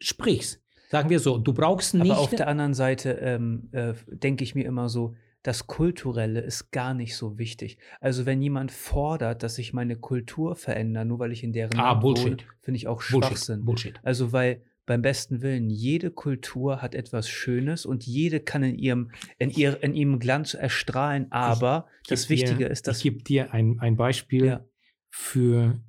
[0.00, 0.62] sprichst.
[0.90, 2.10] Sagen wir so, du brauchst nicht.
[2.10, 6.70] Aber auf der anderen Seite ähm, äh, denke ich mir immer so, das Kulturelle ist
[6.70, 7.78] gar nicht so wichtig.
[8.00, 12.00] Also wenn jemand fordert, dass sich meine Kultur verändert, nur weil ich in deren ah,
[12.02, 13.64] wohne, finde ich auch Schwachsinn.
[13.64, 13.94] Bullshit.
[13.94, 14.06] Bullshit.
[14.06, 19.10] Also weil beim besten Willen, jede Kultur hat etwas Schönes und jede kann in ihrem,
[19.38, 22.98] in ihr, in ihrem Glanz erstrahlen, aber das Wichtige dir, ist, dass.
[22.98, 24.64] Ich gebe dir ein, ein Beispiel ja.
[25.08, 25.80] für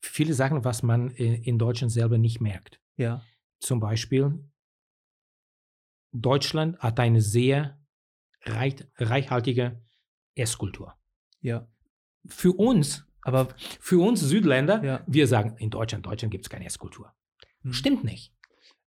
[0.00, 2.80] viele Sachen, was man in Deutschland selber nicht merkt.
[2.96, 3.22] Ja.
[3.60, 4.44] Zum Beispiel,
[6.12, 7.78] Deutschland hat eine sehr
[8.42, 9.82] reich, reichhaltige
[10.34, 10.94] Esskultur.
[11.40, 11.68] Ja.
[12.26, 13.48] Für uns, aber
[13.80, 15.04] für uns Südländer, ja.
[15.06, 17.12] wir sagen, in Deutschland, Deutschland gibt es keine Esskultur.
[17.62, 17.72] Mhm.
[17.72, 18.34] Stimmt nicht.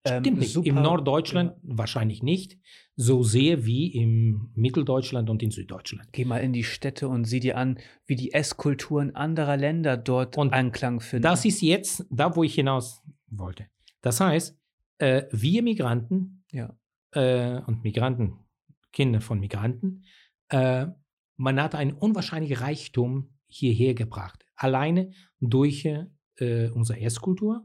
[0.04, 0.54] Ähm, Stimmt nicht.
[0.54, 1.78] super, Im Norddeutschland ja.
[1.78, 2.58] wahrscheinlich nicht.
[2.96, 6.10] So sehr wie im Mitteldeutschland und in Süddeutschland.
[6.12, 10.38] Geh mal in die Städte und sieh dir an, wie die Esskulturen anderer Länder dort
[10.38, 11.24] und Anklang finden.
[11.24, 13.68] Das ist jetzt da, wo ich hinaus wollte.
[14.02, 14.58] Das heißt,
[14.98, 16.76] äh, wir Migranten ja.
[17.12, 18.40] äh, und Migranten,
[18.92, 20.04] Kinder von Migranten,
[20.50, 20.88] äh,
[21.38, 24.46] man hat einen unwahrscheinlichen Reichtum hierher gebracht.
[24.56, 27.64] Alleine durch äh, unsere Esskultur,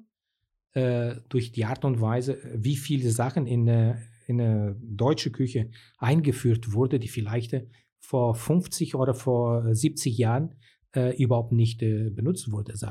[0.76, 5.70] äh, durch die Art und Weise, wie viele Sachen in, äh, in eine deutsche Küche
[5.96, 7.66] eingeführt wurde, die vielleicht äh,
[7.98, 10.54] vor 50 oder vor 70 Jahren
[10.94, 12.72] äh, überhaupt nicht äh, benutzt wurde.
[12.72, 12.88] Also,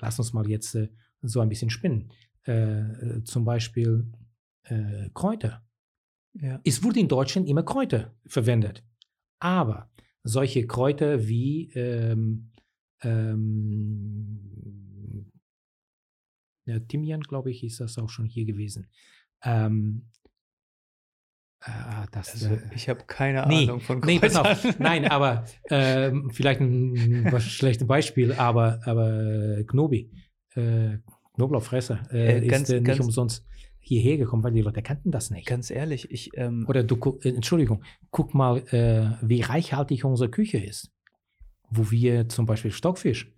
[0.00, 0.88] lass uns mal jetzt äh,
[1.22, 2.10] so ein bisschen spinnen.
[3.24, 4.10] zum Beispiel
[5.12, 5.62] Kräuter.
[6.32, 6.58] Ja.
[6.64, 8.82] Es wurde in Deutschland immer Kräuter verwendet.
[9.38, 9.90] Aber
[10.24, 12.50] solche Kräuter wie ähm,
[13.02, 14.89] ähm,
[16.70, 18.88] ja, Thymian, glaube ich, ist das auch schon hier gewesen.
[19.42, 20.06] Ähm,
[21.62, 24.14] äh, das, also, äh, ich habe keine nee, Ahnung von Kräutern.
[24.14, 24.64] Nee, pass auf.
[24.78, 30.10] Nein, aber äh, vielleicht ein, schlechtes Beispiel, aber, aber Knobi,
[30.54, 30.98] äh,
[31.34, 33.46] Knoblauchfresser, äh, ganz, ist nicht umsonst
[33.78, 35.46] hierher gekommen, weil die Leute kannten das nicht.
[35.46, 36.30] Ganz ehrlich, ich.
[36.34, 40.92] Ähm, Oder du, äh, Entschuldigung, guck mal, äh, wie reichhaltig unsere Küche ist.
[41.70, 43.32] Wo wir zum Beispiel Stockfisch.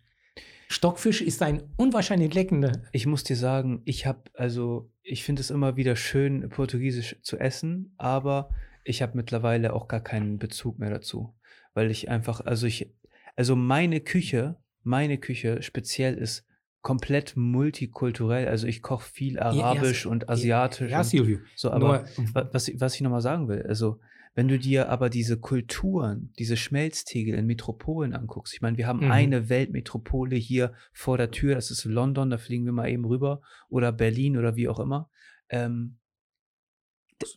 [0.72, 2.72] Stockfisch ist ein unwahrscheinlich leckender.
[2.92, 7.38] Ich muss dir sagen, ich habe, also, ich finde es immer wieder schön, Portugiesisch zu
[7.38, 8.48] essen, aber
[8.82, 11.34] ich habe mittlerweile auch gar keinen Bezug mehr dazu.
[11.74, 12.90] Weil ich einfach, also ich,
[13.36, 16.46] also meine Küche, meine Küche speziell ist
[16.80, 18.48] komplett multikulturell.
[18.48, 20.90] Also ich koche viel Arabisch ja, und Asiatisch.
[20.90, 21.38] Ja, Silvio.
[21.54, 24.00] So, aber was, was ich nochmal sagen will, also
[24.34, 29.04] Wenn du dir aber diese Kulturen, diese Schmelztiegel in Metropolen anguckst, ich meine, wir haben
[29.04, 29.10] Mhm.
[29.12, 33.42] eine Weltmetropole hier vor der Tür, das ist London, da fliegen wir mal eben rüber,
[33.68, 35.10] oder Berlin oder wie auch immer.
[35.50, 35.98] Ähm,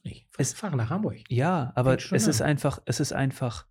[0.04, 0.28] nicht.
[0.38, 1.18] Es- Fahren nach Hamburg.
[1.30, 2.48] ja, aber es ist an.
[2.48, 3.68] einfach, es ist einfach,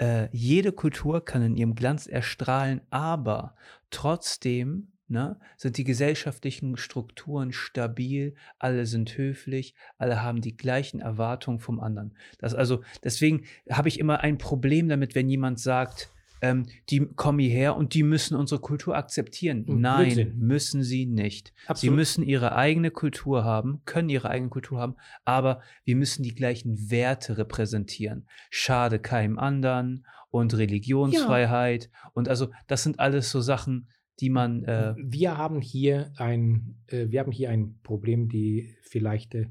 [0.00, 3.54] äh, jede Kultur kann in ihrem Glanz erstrahlen, aber
[3.90, 11.60] trotzdem ne, sind die gesellschaftlichen Strukturen stabil, alle sind höflich, alle haben die gleichen Erwartungen
[11.60, 12.16] vom anderen.
[12.38, 16.10] Das also, deswegen habe ich immer ein Problem damit, wenn jemand sagt,
[16.44, 19.66] ähm, die kommen hierher und die müssen unsere Kultur akzeptieren.
[19.66, 20.38] Hm, Nein, Blödsinn.
[20.38, 21.54] müssen sie nicht.
[21.62, 21.96] Sie Absolut.
[21.96, 26.90] müssen ihre eigene Kultur haben, können ihre eigene Kultur haben, aber wir müssen die gleichen
[26.90, 28.26] Werte repräsentieren.
[28.50, 31.90] Schade keinem anderen und Religionsfreiheit.
[32.12, 33.88] Und also, das sind alles so Sachen,
[34.20, 34.64] die man.
[34.64, 39.42] Äh, wir haben hier ein, äh, wir haben hier ein Problem, die vielleicht äh,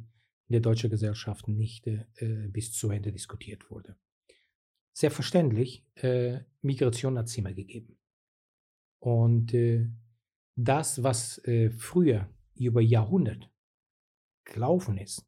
[0.47, 2.05] in der deutschen Gesellschaft nicht äh,
[2.49, 3.95] bis zu Ende diskutiert wurde.
[4.93, 7.97] Selbstverständlich, äh, Migration hat es immer gegeben.
[8.99, 9.89] Und äh,
[10.55, 11.41] das, was
[11.80, 13.49] früher über Jahrhundert
[14.45, 15.28] gelaufen ist,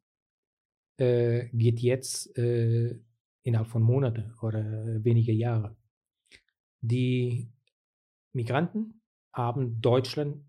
[0.96, 5.76] geht jetzt innerhalb von Monaten oder wenige Jahre.
[6.80, 7.50] Die
[8.32, 9.02] Migranten
[9.36, 10.44] haben Deutschland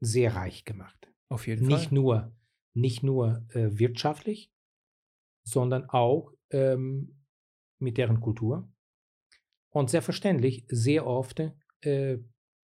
[0.00, 1.12] sehr reich gemacht.
[1.28, 1.94] auf jeden Nicht Fall.
[1.94, 2.36] nur,
[2.74, 4.50] nicht nur äh, wirtschaftlich,
[5.44, 7.22] sondern auch ähm,
[7.78, 8.68] mit deren Kultur.
[9.72, 11.40] Und selbstverständlich, sehr oft
[11.82, 12.18] äh,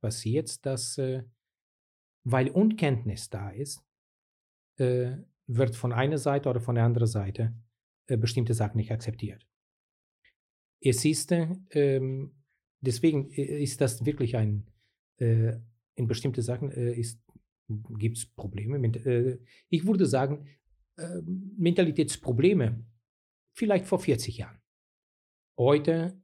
[0.02, 1.24] passiert dass, äh,
[2.24, 3.84] weil Unkenntnis da ist,
[4.78, 5.18] äh,
[5.48, 7.54] wird von einer Seite oder von der anderen Seite
[8.08, 9.48] äh, bestimmte Sachen nicht akzeptiert.
[10.82, 12.44] Es ist, äh, ähm,
[12.82, 14.68] deswegen äh, ist das wirklich ein,
[15.18, 15.54] äh,
[15.96, 17.02] in bestimmte Sachen äh,
[17.98, 18.80] gibt es Probleme.
[18.80, 19.40] Mit, äh,
[19.70, 20.48] ich würde sagen,
[20.98, 21.22] äh,
[21.58, 22.86] Mentalitätsprobleme
[23.56, 24.60] vielleicht vor 40 Jahren.
[25.58, 26.22] Heute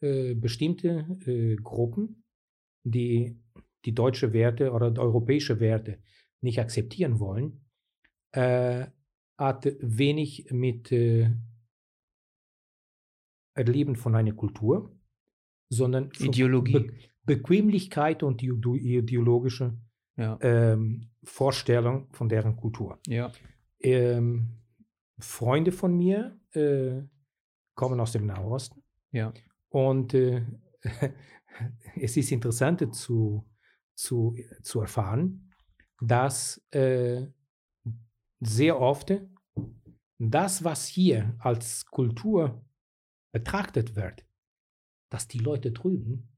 [0.00, 2.24] äh, bestimmte äh, Gruppen,
[2.84, 3.38] die
[3.84, 6.02] die deutsche Werte oder die europäische Werte
[6.40, 7.60] nicht akzeptieren wollen,
[8.32, 10.92] hat wenig mit
[13.54, 14.94] Erleben von einer Kultur,
[15.70, 16.90] sondern Ideologie.
[17.26, 19.76] Be Bequemlichkeit und die ide- ideologische
[20.16, 20.38] Ja.
[20.40, 22.98] ähm, Vorstellung von deren Kultur.
[23.06, 23.30] ja.
[23.80, 24.52] Ähm,
[25.18, 27.02] Freunde von mir äh,
[27.74, 29.32] kommen aus dem Nahen Osten Ja.
[29.70, 30.44] und äh,
[32.00, 33.46] es ist interessant zu,
[33.94, 35.50] zu, zu erfahren,
[36.00, 37.26] dass äh,
[38.40, 39.12] sehr oft
[40.18, 42.64] das, was hier als Kultur
[43.32, 44.26] betrachtet wird,
[45.10, 46.28] dass die Leute drüben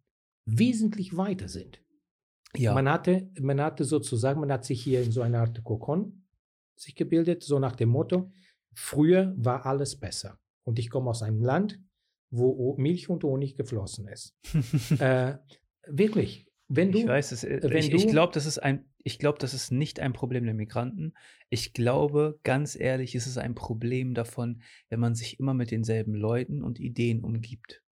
[0.48, 1.80] wesentlich weiter sind.
[2.56, 2.74] Ja.
[2.74, 6.24] Man, hatte, man hatte sozusagen, man hat sich hier in so einer Art Kokon
[6.76, 8.32] sich gebildet, so nach dem Motto,
[8.74, 10.38] früher war alles besser.
[10.64, 11.80] Und ich komme aus einem Land,
[12.30, 14.34] wo Milch und Honig geflossen ist.
[15.00, 15.36] äh,
[15.86, 17.44] wirklich, wenn du, ich weiß es.
[17.44, 18.84] äh, wenn ich ich glaube, das ist ein.
[19.02, 21.14] Ich glaube, das ist nicht ein Problem der Migranten.
[21.48, 26.14] Ich glaube, ganz ehrlich, ist es ein Problem davon, wenn man sich immer mit denselben
[26.14, 27.82] Leuten und Ideen umgibt.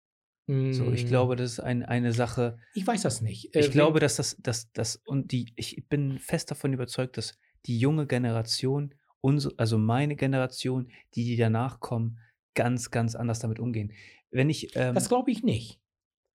[0.49, 2.59] So, ich Mm, glaube, das ist ein, eine Sache.
[2.75, 3.55] ich weiß das nicht.
[3.57, 7.17] Ich Äh, glaube, wenn, dass das, dass das und die, ich bin fest davon überzeugt,
[7.19, 7.37] dass
[7.67, 12.19] die junge Generation, unsere, also meine Generation, die, die danach kommen,
[12.55, 13.93] ganz, ganz anders damit umgehen.
[14.31, 15.81] Wenn ich, ähm, das glaube ich nicht.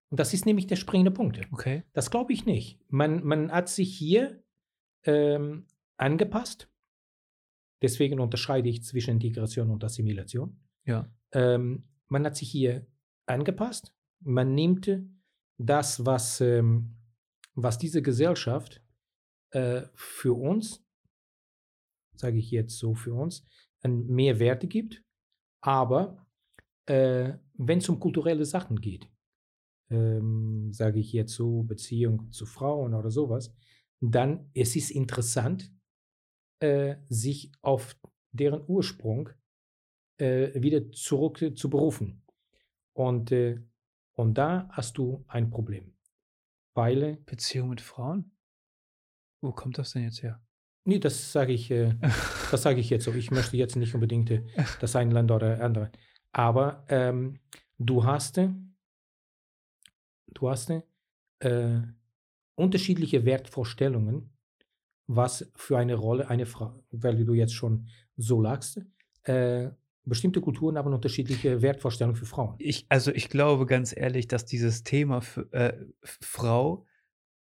[0.09, 1.39] Und das ist nämlich der springende Punkt.
[1.53, 2.80] okay, Das glaube ich nicht.
[2.89, 4.43] Man, man hat sich hier
[5.05, 6.68] ähm, angepasst.
[7.82, 10.59] Deswegen unterscheide ich zwischen Integration und Assimilation.
[10.86, 12.86] ja, Ähm, man hat sich hier
[13.26, 13.93] angepasst.
[14.24, 14.89] Man nimmt
[15.57, 16.95] das, was, ähm,
[17.55, 18.82] was diese Gesellschaft
[19.51, 20.84] äh, für uns,
[22.15, 23.45] sage ich jetzt so für uns,
[23.82, 25.03] an mehr Werte gibt.
[25.63, 26.26] Aber
[26.86, 29.09] äh, wenn es um kulturelle Sachen geht,
[29.89, 33.53] ähm, sage ich jetzt so, Beziehung zu Frauen oder sowas,
[33.99, 35.72] dann es ist interessant,
[36.59, 37.97] äh, sich auf
[38.32, 39.30] deren Ursprung
[40.17, 42.24] äh, wieder zurück zu berufen.
[42.93, 43.61] Und, äh,
[44.14, 45.93] und da hast du ein Problem.
[46.74, 48.32] Weil, Beziehung mit Frauen?
[49.41, 50.41] Wo kommt das denn jetzt her?
[50.86, 51.95] nee, das sage ich, äh,
[52.51, 53.14] das sage ich jetzt so.
[53.14, 54.43] Ich möchte jetzt nicht unbedingt äh,
[54.80, 55.91] das eine Land oder andere.
[56.32, 57.39] Aber ähm,
[57.78, 58.49] du hast, äh,
[60.28, 60.72] du hast
[61.39, 61.82] äh,
[62.55, 64.32] unterschiedliche Wertvorstellungen,
[65.07, 68.82] was für eine Rolle eine Frau, weil du jetzt schon so lagst,
[69.24, 69.70] äh,
[70.05, 72.55] bestimmte Kulturen haben unterschiedliche Wertvorstellungen für Frauen.
[72.57, 75.73] Ich, also ich glaube ganz ehrlich, dass dieses Thema für, äh,
[76.03, 76.85] Frau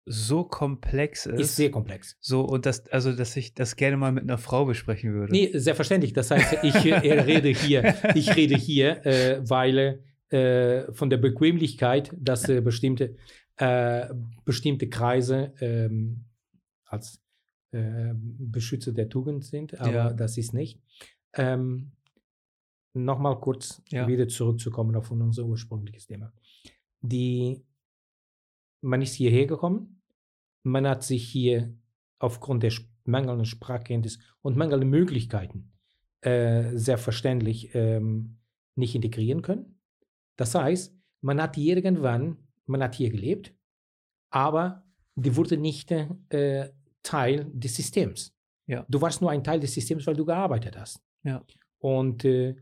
[0.05, 1.39] so komplex ist.
[1.39, 2.17] Ist sehr komplex.
[2.19, 5.31] So, und das, also, dass ich das gerne mal mit einer Frau besprechen würde.
[5.31, 6.13] Nee, selbstverständlich.
[6.13, 12.11] Das heißt, ich äh, rede hier, ich rede hier, äh, weil äh, von der Bequemlichkeit,
[12.17, 13.15] dass äh, bestimmte,
[13.57, 14.07] äh,
[14.45, 16.25] bestimmte Kreise ähm,
[16.85, 17.19] als
[17.73, 20.13] Beschützer der Tugend sind, aber Ja.
[20.13, 20.81] das ist nicht.
[21.35, 21.93] Ähm,
[22.93, 24.07] Nochmal kurz Ja.
[24.07, 26.33] wieder zurückzukommen auf unser ursprüngliches Thema.
[27.01, 27.65] Die,
[28.81, 30.01] man ist hierher gekommen,
[30.63, 31.73] man hat sich hier
[32.19, 32.73] aufgrund der
[33.05, 35.71] mangelnden Sprachkenntnis und mangelnden Möglichkeiten
[36.21, 38.37] äh, selbstverständlich ähm,
[38.75, 39.79] nicht integrieren können.
[40.35, 43.53] Das heißt, man hat irgendwann, man hat hier gelebt,
[44.29, 44.83] aber
[45.15, 46.69] die wurde nicht äh,
[47.03, 48.35] Teil des Systems.
[48.67, 48.85] Ja.
[48.87, 51.01] Du warst nur ein Teil des Systems, weil du gearbeitet hast.
[51.23, 51.43] Ja.
[51.79, 52.55] Und, äh,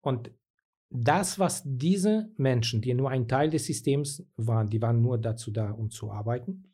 [0.00, 0.30] und
[0.90, 5.52] das, was diese Menschen, die nur ein Teil des Systems waren, die waren nur dazu
[5.52, 6.64] da, um zu arbeiten,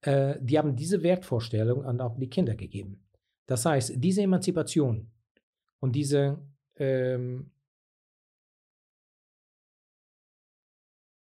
[0.00, 3.04] äh, die haben diese Wertvorstellung an auch die Kinder gegeben.
[3.46, 5.10] Das heißt, diese Emanzipation
[5.78, 6.38] und diese
[6.76, 7.50] ähm,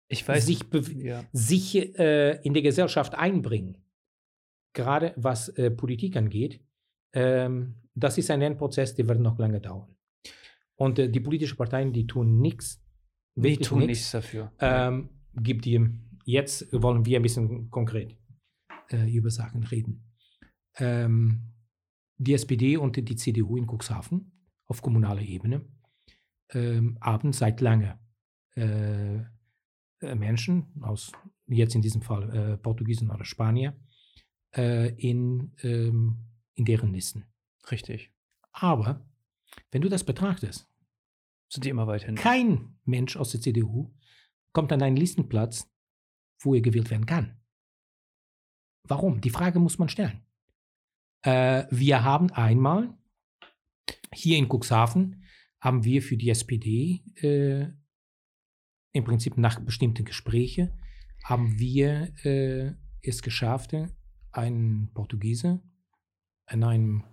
[0.10, 0.46] ich weiß.
[0.46, 0.62] sich,
[0.96, 1.24] ja.
[1.34, 3.78] sich äh, in die Gesellschaft einbringen,
[4.74, 6.62] gerade was äh, Politik angeht,
[7.14, 9.97] ähm, das ist ein Lernprozess, der wird noch lange dauern.
[10.78, 12.82] Und äh, die politischen Parteien, die tun nichts.
[13.36, 14.52] Wir wirklich tun nichts dafür.
[14.60, 15.90] Ähm, gibt die,
[16.26, 18.16] jetzt wollen wir ein bisschen konkret
[18.90, 20.04] äh, über Sachen reden.
[20.78, 21.54] Ähm,
[22.18, 24.32] die SPD und die CDU in Cuxhaven
[24.66, 25.66] auf kommunaler Ebene
[26.52, 28.00] ähm, haben seit lange
[28.56, 29.20] äh,
[30.02, 31.12] Menschen aus,
[31.48, 33.76] jetzt in diesem Fall äh, Portugiesen oder Spanier,
[34.56, 36.18] äh, in, ähm,
[36.56, 37.26] in deren Listen.
[37.72, 38.12] Richtig.
[38.52, 39.06] Aber
[39.72, 40.68] wenn du das betrachtest,
[41.50, 42.16] Sind die immer weiterhin.
[42.16, 43.94] kein Mensch aus der CDU
[44.54, 45.70] kommt an einen Listenplatz,
[46.40, 47.40] wo er gewählt werden kann.
[48.84, 49.22] Warum?
[49.22, 50.22] Die Frage muss man stellen.
[51.22, 52.98] Äh, wir haben einmal
[54.14, 55.24] hier in Cuxhaven
[55.60, 57.68] haben wir für die SPD äh,
[58.94, 60.72] im Prinzip nach bestimmten Gesprächen
[61.24, 63.76] haben wir äh, es geschafft,
[64.32, 65.62] einen Portugiese
[66.46, 67.04] an einem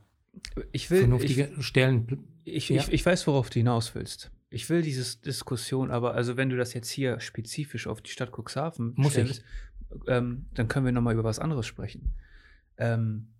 [0.72, 0.98] Ich will.
[0.98, 2.06] Ich, vernünftigen Stellen
[2.44, 2.82] ich, Ja.
[2.82, 4.30] ich, ich weiß, worauf du hinaus willst.
[4.50, 8.30] Ich will diese Diskussion, aber also wenn du das jetzt hier spezifisch auf die Stadt
[8.32, 9.42] Cuxhaven Muss willst,
[10.06, 12.14] ähm, dann können wir nochmal über was anderes sprechen.
[12.76, 13.34] Ähm,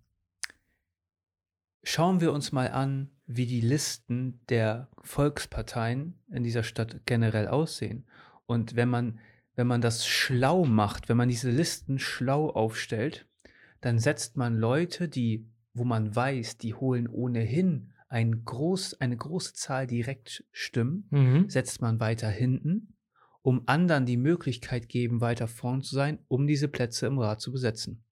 [1.83, 8.05] schauen wir uns mal an, wie die Listen der Volksparteien in dieser Stadt generell aussehen.
[8.45, 9.19] Und wenn man,
[9.55, 13.25] wenn man das schlau macht, wenn man diese Listen schlau aufstellt,
[13.81, 19.53] dann setzt man Leute, die, wo man weiß, die holen ohnehin ein groß, eine große
[19.53, 21.49] Zahl Direktstimmen, Mhm.
[21.49, 22.95] setzt man weiter hinten,
[23.41, 27.51] um anderen die Möglichkeit geben, weiter vorn zu sein, um diese Plätze im Rat zu
[27.51, 28.03] besetzen.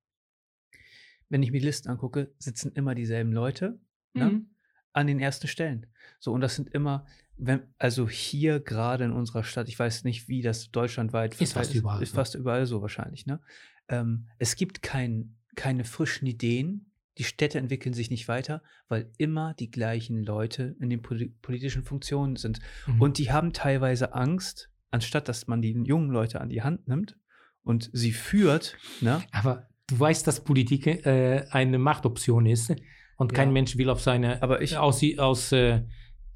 [1.30, 3.80] Wenn ich mir die Listen angucke, sitzen immer dieselben Leute
[4.14, 4.50] ne, Mhm.
[4.94, 5.88] an den ersten Stellen.
[6.20, 7.06] So, und das sind immer,
[7.38, 11.54] wenn, also hier gerade in unserer Stadt, ich weiß nicht, wie das deutschlandweit Ist fast
[11.72, 12.16] verteilt überall Ist so.
[12.16, 13.40] fast überall so wahrscheinlich, ne?
[13.88, 16.92] Ähm, es gibt kein, keine frischen Ideen.
[17.20, 21.84] Die Städte entwickeln sich nicht weiter, weil immer die gleichen Leute in den poli politischen
[21.84, 22.60] Funktionen sind.
[22.88, 23.02] Mhm.
[23.02, 27.16] Und die haben teilweise Angst, anstatt dass man die jungen Leute an die Hand nimmt
[27.64, 29.22] und sie führt, ne?
[29.32, 32.74] Aber du weißt, dass Politik äh, eine Machtoption ist
[33.18, 33.54] und kein Ja.
[33.54, 35.84] Mensch will auf seine, Aber ich- aus, aus, äh,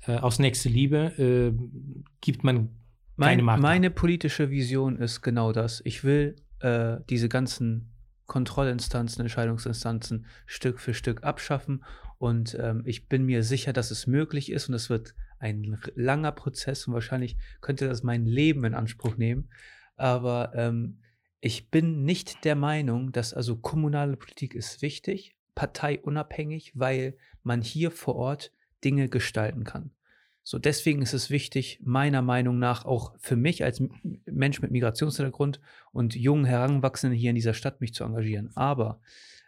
[0.05, 2.55] äh, aus nächster Liebe äh, gibt man
[3.19, 3.61] keine Mein, Macht.
[3.61, 5.82] meine politische Vision ist genau das.
[5.86, 7.93] Ich will äh, diese ganzen
[8.28, 11.84] Kontrollinstanzen, Entscheidungsinstanzen Stück für Stück abschaffen.
[12.19, 14.69] Und ähm, ich bin mir sicher, dass es möglich ist.
[14.69, 19.49] Und es wird ein langer Prozess und wahrscheinlich könnte das mein Leben in Anspruch nehmen.
[19.95, 20.99] Aber ähm,
[21.39, 27.91] ich bin nicht der Meinung, dass also kommunale Politik ist wichtig, parteiunabhängig, weil man hier
[27.91, 28.51] vor Ort
[28.84, 29.91] Dinge gestalten kann.
[30.49, 33.83] So, deswegen ist es wichtig, meiner Meinung nach auch für mich als
[34.25, 35.59] Mensch mit Migrationshintergrund
[35.91, 38.55] und jungen Heranwachsenden hier in dieser Stadt mich zu engagieren.
[38.55, 39.01] Aber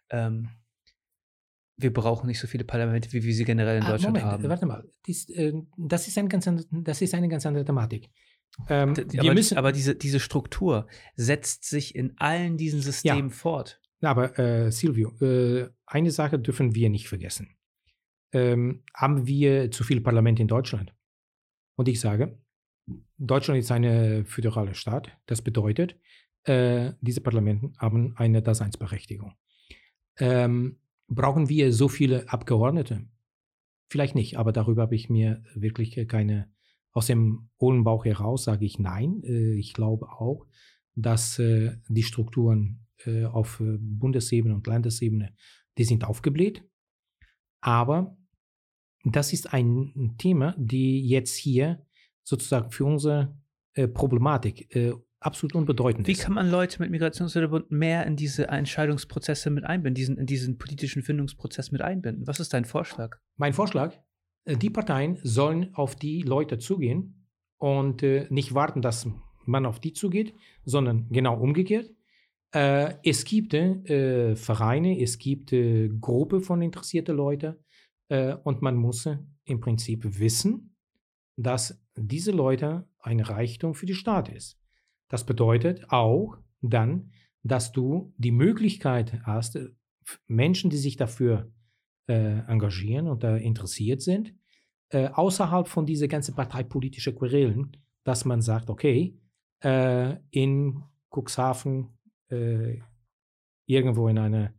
[0.10, 0.50] ähm,
[1.78, 4.50] wir brauchen nicht so viele Parlamente, wie wir sie generell in Ah, Deutschland Moment, haben.
[4.50, 4.84] warte mal.
[5.08, 8.10] Dies, äh, das, ist ganz, das ist eine ganz andere Thematik.
[8.68, 13.30] Ähm, D- wir aber, müssen, aber diese, diese Struktur setzt sich in allen diesen Systemen
[13.30, 13.80] fort.
[14.02, 17.56] Aber äh, Silvio, äh, eine Sache dürfen wir nicht vergessen.
[18.32, 20.94] Ähm, haben wir zu viele Parlamente in Deutschland?
[21.76, 22.38] Und ich sage,
[23.18, 25.18] Deutschland ist eine föderale Staat.
[25.26, 25.96] Das bedeutet,
[26.44, 29.34] äh, diese Parlamente haben eine Daseinsberechtigung.
[30.18, 33.06] Ähm, brauchen wir so viele Abgeordnete?
[33.90, 36.52] Vielleicht nicht, aber darüber habe ich mir wirklich keine,
[36.92, 39.22] aus dem hohlen Bauch heraus sage ich nein.
[39.24, 40.46] Äh, ich glaube auch,
[40.96, 45.34] dass äh, die Strukturen äh, auf Bundesebene und Landesebene,
[45.78, 46.64] die sind aufgebläht.
[47.62, 48.18] Aber
[49.04, 51.86] das ist ein Thema, die jetzt hier
[52.24, 53.38] sozusagen für unsere
[53.74, 56.22] äh, Problematik äh, absolut unbedeutend Wie ist.
[56.22, 61.02] kann man Leute mit Migrationshintergrund mehr in diese Entscheidungsprozesse mit einbinden, diesen, in diesen politischen
[61.02, 62.28] Findungsprozess mit einbinden?
[62.28, 63.18] Was ist dein Vorschlag?
[63.38, 63.98] Mein Vorschlag,
[64.46, 67.26] äh, die Parteien sollen auf die Leute zugehen
[67.58, 69.08] und äh, nicht warten, dass
[69.46, 70.34] man auf die zugeht,
[70.66, 71.92] sondern genau umgekehrt.
[72.52, 77.56] Äh, es gibt äh, Vereine, es gibt äh, Gruppe von interessierten Leuten
[78.10, 79.08] äh, und man muss
[79.46, 80.76] im Prinzip wissen,
[81.38, 84.60] dass diese Leute ein Reichtum für die Staat ist.
[85.08, 87.12] Das bedeutet auch dann,
[87.44, 89.70] dass du die Möglichkeit hast, äh,
[90.28, 91.52] Menschen, die sich dafür
[92.08, 94.36] äh, engagieren und da interessiert sind,
[94.90, 99.18] äh, außerhalb von dieser ganzen parteipolitischen Querelen, dass man sagt, okay,
[99.64, 101.90] äh, in Cuxhaven,
[102.30, 102.80] äh,
[103.66, 104.54] irgendwo in einer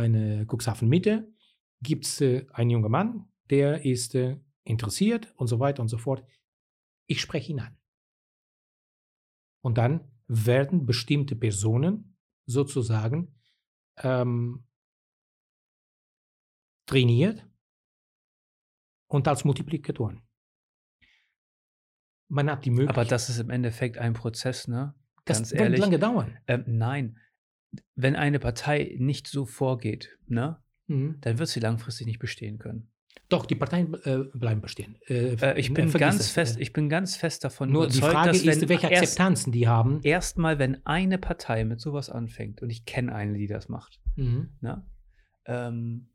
[0.00, 1.28] eine Cuxhaven Mitte,
[1.82, 5.98] gibt es äh, einen jungen Mann, der ist äh, interessiert und so weiter und so
[5.98, 6.24] fort.
[7.06, 7.76] Ich spreche ihn an.
[9.62, 12.16] Und dann werden bestimmte Personen
[12.46, 13.34] sozusagen
[13.98, 14.66] ähm,
[16.86, 17.46] trainiert
[19.08, 20.22] und als Multiplikatoren.
[22.28, 22.96] Man hat die Möglichkeit.
[22.96, 24.94] Aber das ist im Endeffekt ein Prozess, ne?
[25.24, 25.80] das Ganz wird ehrlich.
[25.80, 26.38] lange dauern.
[26.46, 27.18] Ähm, nein.
[27.94, 31.18] Wenn eine Partei nicht so vorgeht, ne, Mhm.
[31.20, 32.88] dann wird sie langfristig nicht bestehen können.
[33.28, 34.96] Doch, die Parteien äh, bleiben bestehen.
[35.06, 36.30] Äh, Äh, ich, äh, bin ganz es.
[36.30, 39.52] fest, ich bin ganz fest davon Nur die überzeugt, Frage dass ist, welche erst, Akzeptanzen
[39.52, 40.00] die haben.
[40.02, 44.50] erstmal, wenn eine Partei mit sowas anfängt, und ich kenne eine, die das macht, Mhm.
[44.60, 44.84] ne,
[45.46, 46.08] ähm,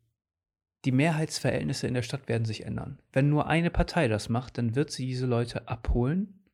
[0.84, 3.00] die Mehrheitsverhältnisse in der Stadt werden sich ändern.
[3.12, 6.44] Wenn nur eine Partei das macht, dann wird sie diese Leute abholen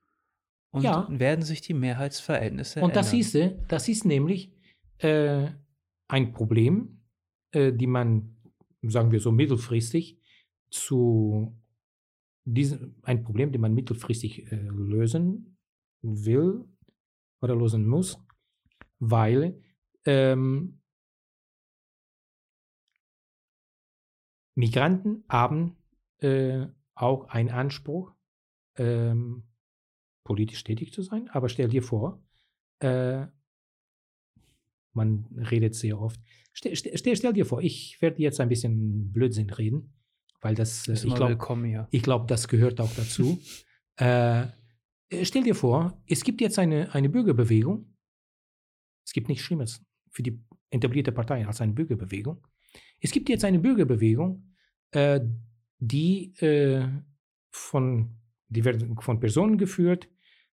[0.70, 1.06] und Ja.
[1.10, 3.04] werden sich die Mehrheitsverhältnisse Und ändern.
[3.04, 3.36] das ist,
[3.68, 4.52] das ist nämlich
[4.98, 5.48] äh,
[6.08, 7.01] ein Problem,
[7.52, 8.36] äh, die man,
[8.82, 10.18] sagen wir so, mittelfristig
[10.70, 11.56] zu
[12.44, 15.56] diesem, ein Problem, den man mittelfristig äh, lösen
[16.02, 16.64] will
[17.40, 18.18] oder lösen muss,
[18.98, 19.62] weil
[20.04, 20.80] ähm,
[24.54, 25.76] Migranten haben
[26.18, 28.12] äh, auch einen Anspruch,
[28.76, 29.44] ähm,
[30.24, 31.28] politisch tätig zu sein.
[31.30, 32.22] Aber stell dir vor,
[32.80, 33.26] äh,
[34.92, 36.20] man redet sehr oft.
[36.52, 39.94] Stell, stell, stell, dir vor, ich werde jetzt ein bisschen Blödsinn reden,
[40.40, 43.40] weil das, äh, ist ich glaube, ich glaube, das gehört auch dazu.
[44.00, 47.94] äh, äh, stell dir vor, es gibt jetzt eine, eine Bürgerbewegung.
[49.04, 50.40] Es gibt nichts Schlimmes für die
[50.70, 52.46] etablierte Partei als eine Bürgerbewegung.
[53.00, 54.54] Es gibt jetzt eine Bürgerbewegung,
[54.92, 55.20] äh,
[55.78, 56.86] die, äh,
[57.50, 58.16] von,
[58.48, 60.08] die werden von Personen geführt,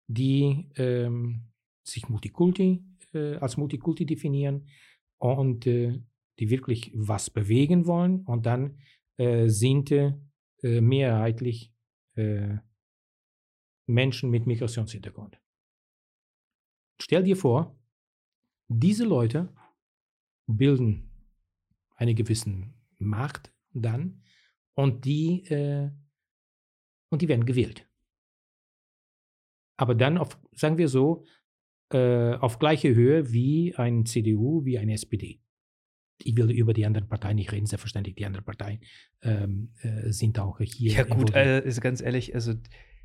[0.07, 1.49] die ähm,
[1.83, 2.83] sich Multikulti,
[3.13, 4.67] äh, als Multikulti definieren
[5.17, 6.01] und äh,
[6.39, 8.21] die wirklich was bewegen wollen.
[8.25, 8.79] Und dann
[9.17, 10.13] äh, sind äh,
[10.63, 11.73] mehrheitlich
[12.15, 12.57] äh,
[13.87, 15.39] Menschen mit Migrationshintergrund.
[17.01, 17.79] Stell dir vor,
[18.67, 19.53] diese Leute
[20.47, 21.09] bilden
[21.95, 24.23] eine gewisse Macht dann
[24.73, 25.89] und die, äh,
[27.09, 27.87] und die werden gewählt.
[29.77, 31.23] Aber dann auf, sagen wir so,
[31.93, 35.39] äh, auf gleiche Höhe wie ein CDU, wie eine SPD.
[36.23, 38.15] Ich will über die anderen Parteien nicht reden, selbstverständlich.
[38.15, 38.79] Die anderen Parteien
[39.21, 40.91] ähm, äh, sind auch hier.
[40.91, 42.53] Ja, gut, ist ganz ehrlich, also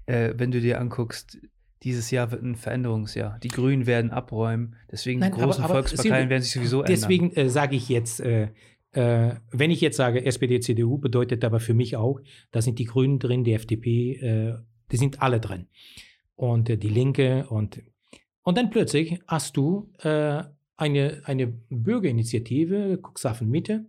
[0.06, 1.38] äh, wenn du dir anguckst,
[1.82, 3.38] dieses Jahr wird ein Veränderungsjahr.
[3.40, 6.82] Die Grünen werden abräumen, deswegen Nein, die großen aber- aber Volksparteien Silvio, werden sich sowieso
[6.82, 6.94] ändern.
[6.94, 8.50] Deswegen äh, sage ich jetzt, äh,
[8.92, 12.20] äh, wenn ich jetzt sage SPD, CDU, bedeutet aber für mich auch,
[12.50, 14.58] da sind die Grünen drin, die FDP,
[14.90, 15.66] die sind alle drin.
[16.34, 17.82] Und die Linke und,
[18.42, 20.42] und dann plötzlich hast du äh,
[20.76, 23.86] eine, eine Bürgerinitiative, Cuxhaven Mitte,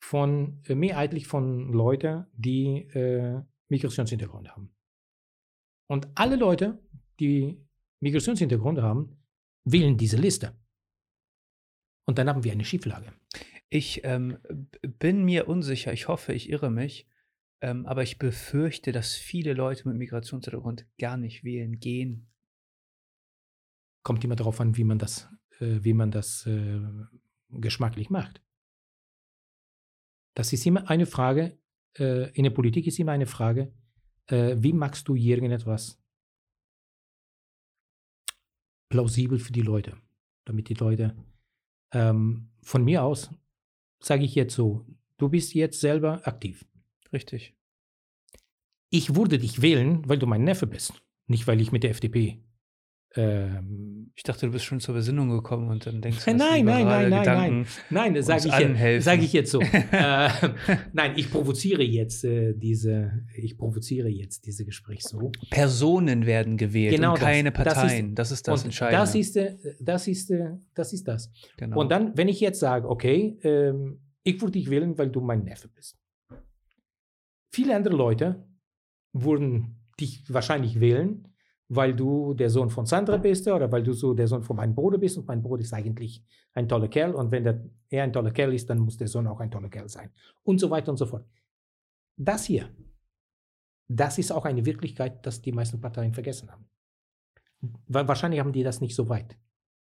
[0.00, 4.74] von äh, mehrheitlich von Leuten, die äh, Migrationshintergrund haben.
[5.88, 6.78] Und alle Leute,
[7.20, 7.60] die
[8.00, 9.20] Migrationshintergrund haben,
[9.64, 10.56] wählen diese Liste.
[12.06, 13.12] Und dann haben wir eine Schieflage.
[13.68, 14.38] Ich ähm,
[14.98, 17.06] bin mir unsicher, ich hoffe, ich irre mich,
[17.60, 22.29] ähm, aber ich befürchte, dass viele Leute mit Migrationshintergrund gar nicht wählen gehen.
[24.02, 25.28] Kommt immer darauf an, wie man das,
[25.60, 26.80] äh, wie man das äh,
[27.50, 28.42] geschmacklich macht.
[30.34, 31.58] Das ist immer eine Frage,
[31.98, 33.72] äh, in der Politik ist immer eine Frage,
[34.26, 36.00] äh, wie machst du irgendetwas
[38.88, 39.96] plausibel für die Leute,
[40.44, 41.16] damit die Leute
[41.92, 43.30] ähm, von mir aus,
[44.00, 44.86] sage ich jetzt so,
[45.16, 46.64] du bist jetzt selber aktiv.
[47.12, 47.54] Richtig.
[48.90, 52.42] Ich würde dich wählen, weil du mein Neffe bist, nicht weil ich mit der FDP
[53.16, 57.10] ich dachte, du bist schon zur Besinnung gekommen und dann denkst du, nein, nein, nein,
[57.10, 58.48] nein, Gedanken nein, nein, sage
[58.98, 59.60] ich, sag ich jetzt so.
[59.90, 60.28] äh,
[60.92, 65.32] nein, ich provoziere jetzt äh, diese, ich provoziere jetzt diese Gespräch so.
[65.50, 67.28] Personen werden gewählt Genau und das.
[67.28, 68.14] keine Das ist- Parteien.
[68.14, 69.00] Das ist das, Und Entscheidende.
[69.00, 71.32] das ist, äh, das ist, äh, das ist das.
[71.56, 71.80] genau.
[71.80, 75.42] Und dann, wenn ich jetzt sage, okay, ähm, ich würde dich wählen, weil du mein
[75.42, 75.98] Neffe bist.
[77.52, 78.46] Viele andere Leute
[79.12, 81.26] würden dich wahrscheinlich wählen,
[81.72, 84.74] weil du der Sohn von Sandra bist oder weil du so der Sohn von meinem
[84.74, 88.12] Bruder bist und mein Bruder ist eigentlich ein toller Kerl und wenn der, er ein
[88.12, 90.10] toller Kerl ist, dann muss der Sohn auch ein toller Kerl sein
[90.42, 91.24] und so weiter und so fort.
[92.16, 92.68] Das hier,
[93.88, 96.66] das ist auch eine Wirklichkeit, das die meisten Parteien vergessen haben.
[97.86, 99.36] Wa- Wahrscheinlich haben die das nicht so weit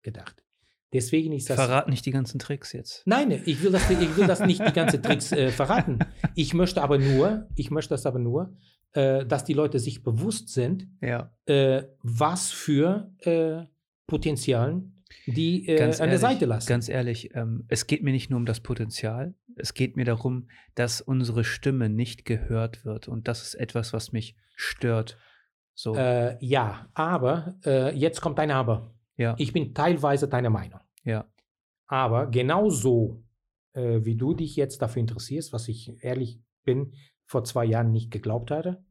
[0.01, 0.43] gedacht.
[0.91, 1.57] Deswegen ist das.
[1.57, 3.03] Verrat nicht die ganzen Tricks jetzt.
[3.05, 5.99] Nein, ich will das, ich will das nicht die ganze Tricks äh, verraten.
[6.35, 8.55] Ich möchte aber nur, ich möchte das aber nur,
[8.95, 11.31] äh, dass die Leute sich bewusst sind, Ja.
[11.45, 13.63] äh, was für äh,
[14.07, 16.67] Potenzialen die äh, Ganz an der ehrlich, Seite lassen.
[16.67, 20.47] Ganz ehrlich, ähm, es geht mir nicht nur um das Potenzial, es geht mir darum,
[20.75, 23.07] dass unsere Stimme nicht gehört wird.
[23.07, 25.17] Und das ist etwas, was mich stört.
[25.73, 28.93] So, äh, ja, aber äh, jetzt kommt ein Aber.
[29.17, 30.79] ja, Ich bin teilweise deiner Meinung.
[31.03, 31.25] ja,
[31.87, 33.23] Aber genauso,
[33.73, 36.93] äh, wie du dich jetzt dafür interessierst, was ich ehrlich bin,
[37.25, 38.83] vor zwei Jahren nicht geglaubt hatte,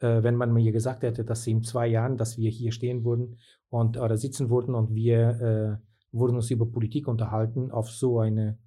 [0.00, 3.38] äh, wenn man mir gesagt hätte, dass in zwei Jahren, dass wir hier stehen würden
[3.68, 8.58] und oder sitzen würden und wir äh, würden uns über Politik unterhalten auf so eine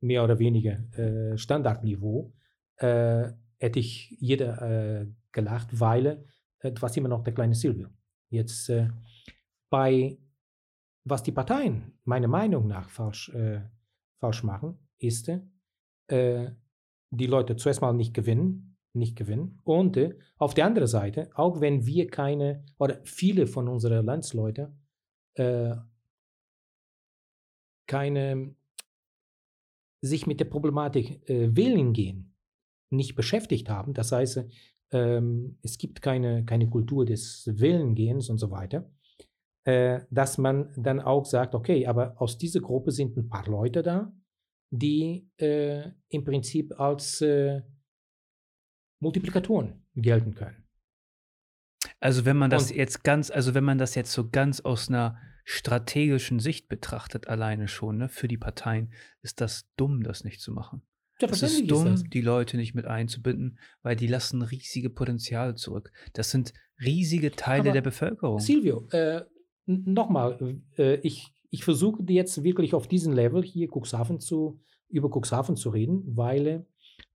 [0.00, 2.32] mehr oder weniger äh, Standardniveau,
[2.76, 6.24] äh, hätte ich jeder äh, gelacht, weil
[6.60, 7.88] äh, warst immer noch der kleine Silvio.
[8.30, 8.88] Jetzt äh,
[9.70, 10.18] bei
[11.04, 13.60] was die Parteien meiner Meinung nach falsch, äh,
[14.20, 15.30] falsch machen, ist,
[16.08, 16.50] äh,
[17.12, 19.60] die Leute zuerst mal nicht gewinnen, nicht gewinnen.
[19.64, 24.74] Und äh, auf der anderen Seite, auch wenn wir keine, oder viele von unseren Landsleute
[25.34, 25.76] äh,
[27.86, 28.54] keine,
[30.00, 32.34] sich mit der Problematik äh, wählen gehen,
[32.90, 34.44] nicht beschäftigt haben, das heißt,
[34.90, 38.90] ähm, es gibt keine, keine Kultur des Wählengehens und so weiter,
[39.64, 43.82] äh, dass man dann auch sagt, okay, aber aus dieser Gruppe sind ein paar Leute
[43.82, 44.12] da,
[44.74, 47.60] die äh, im Prinzip als äh,
[49.00, 50.64] Multiplikatoren gelten können.
[52.00, 54.88] Also wenn man das Und- jetzt ganz, also wenn man das jetzt so ganz aus
[54.88, 58.92] einer strategischen Sicht betrachtet, alleine schon, ne, für die Parteien,
[59.22, 60.82] ist das dumm, das nicht zu machen.
[61.20, 65.92] Es ist dumm, ist die Leute nicht mit einzubinden, weil die lassen riesige Potenziale zurück.
[66.14, 68.40] Das sind riesige Teile Aber der Bevölkerung.
[68.40, 69.22] Silvio, äh,
[69.66, 75.54] nochmal, äh, ich, ich versuche jetzt wirklich auf diesem Level hier Cuxhaven zu, über Cuxhaven
[75.54, 76.64] zu reden, weil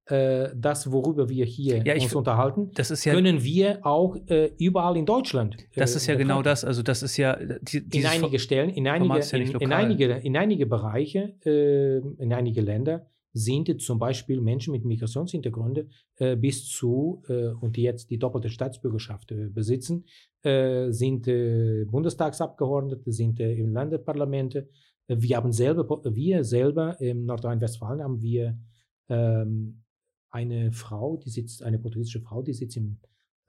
[0.06, 4.96] äh, das, worüber wir hier Ja, uns unterhalten, Das ja, können wir auch äh, überall
[4.96, 5.58] in Deutschland.
[5.76, 6.44] das äh, ist ja genau betrachten.
[6.44, 6.66] das.
[6.66, 10.66] Also das ist ja die, In einige Stellen, in einige, in, in, einige, in einige
[10.68, 13.08] Bereiche, äh, in einige Länder
[13.38, 18.50] sind zum Beispiel Menschen mit Migrationshintergründe äh, bis zu, äh, und die jetzt die doppelte
[18.50, 20.06] Staatsbürgerschaft äh, besitzen,
[20.44, 24.70] äh, sind äh, Bundestagsabgeordnete, sind äh, im Landesparlamente.
[25.08, 28.60] Wir haben selber, wir selber in Nordrhein-Westfalen haben wir
[29.08, 29.84] ähm,
[30.30, 33.00] eine Frau, die sitzt, eine portugiesische Frau, die sitzt im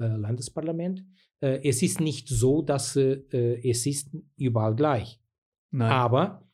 [0.00, 1.04] Landesparlament.
[1.40, 5.20] Es ist nicht so, dass es ist überall gleich.
[5.72, 5.90] Nein.
[5.90, 6.47] Aber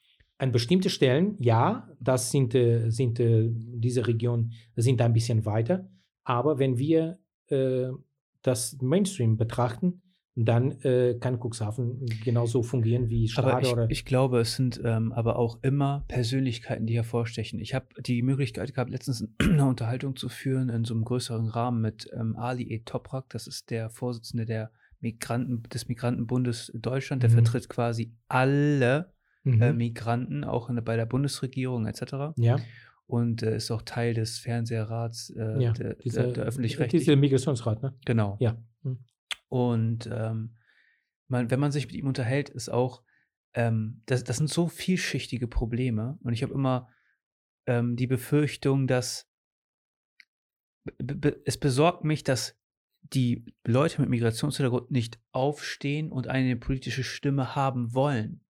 [0.45, 5.89] an bestimmten Stellen, ja, das sind, äh, sind äh, diese Regionen sind ein bisschen weiter.
[6.23, 7.19] Aber wenn wir
[7.49, 7.89] äh,
[8.43, 10.03] das Mainstream betrachten,
[10.37, 13.87] dann äh, kann Cuxhaven genauso fungieren wie Aber Stade ich, oder.
[13.91, 17.59] ich glaube, es sind ähm, aber auch immer Persönlichkeiten, die hervorstechen.
[17.61, 21.81] Ich habe die Möglichkeit gehabt, letztens eine Unterhaltung zu führen in so einem größeren Rahmen
[21.81, 22.81] mit ähm, Ali E.
[22.85, 23.31] Toprak.
[23.31, 27.23] Das ist der Vorsitzende der Migranten, des Migrantenbundes Deutschland.
[27.23, 27.35] Der Mhm.
[27.35, 29.14] vertritt quasi alle
[29.45, 29.63] Mhm.
[29.63, 32.35] äh, Migranten, auch in, bei der Bundesregierung etc.
[32.37, 32.59] ja,
[33.07, 35.73] Und äh, ist auch Teil des Fernsehrats äh, ja.
[35.73, 37.05] der, diese, der, öffentlich-rechtlichen.
[37.05, 37.95] Dieser Migrationsrat, ne?
[38.05, 38.37] Genau.
[38.41, 38.57] Ja.
[38.83, 38.99] Hm.
[39.49, 40.57] Und ähm,
[41.29, 43.03] man, wenn man sich mit ihm unterhält, ist auch,
[43.55, 46.19] ähm, das, das sind so vielschichtige Probleme.
[46.23, 46.89] Und ich habe immer
[47.67, 49.31] ähm, die Befürchtung, dass
[51.45, 52.59] es besorgt mich, dass
[53.03, 58.44] die Leute mit Migrationshintergrund nicht aufstehen und eine politische Stimme haben wollen.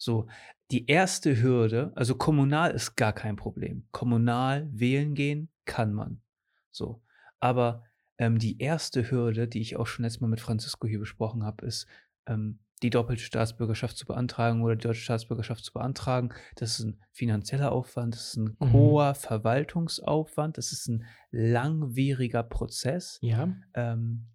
[0.00, 0.28] So,
[0.70, 3.86] die erste Hürde, also kommunal ist gar kein Problem.
[3.92, 6.22] Kommunal wählen gehen kann man.
[6.70, 7.02] So,
[7.38, 7.84] aber
[8.16, 11.66] ähm, die erste Hürde, die ich auch schon letztes Mal mit Francisco hier besprochen habe,
[11.66, 11.86] ist,
[12.26, 16.30] ähm, die doppelte Staatsbürgerschaft zu beantragen oder die deutsche Staatsbürgerschaft zu beantragen.
[16.56, 18.72] Das ist ein finanzieller Aufwand, das ist ein Mhm.
[18.72, 23.18] hoher Verwaltungsaufwand, das ist ein langwieriger Prozess.
[23.20, 23.54] Ja.
[23.74, 24.28] Ähm,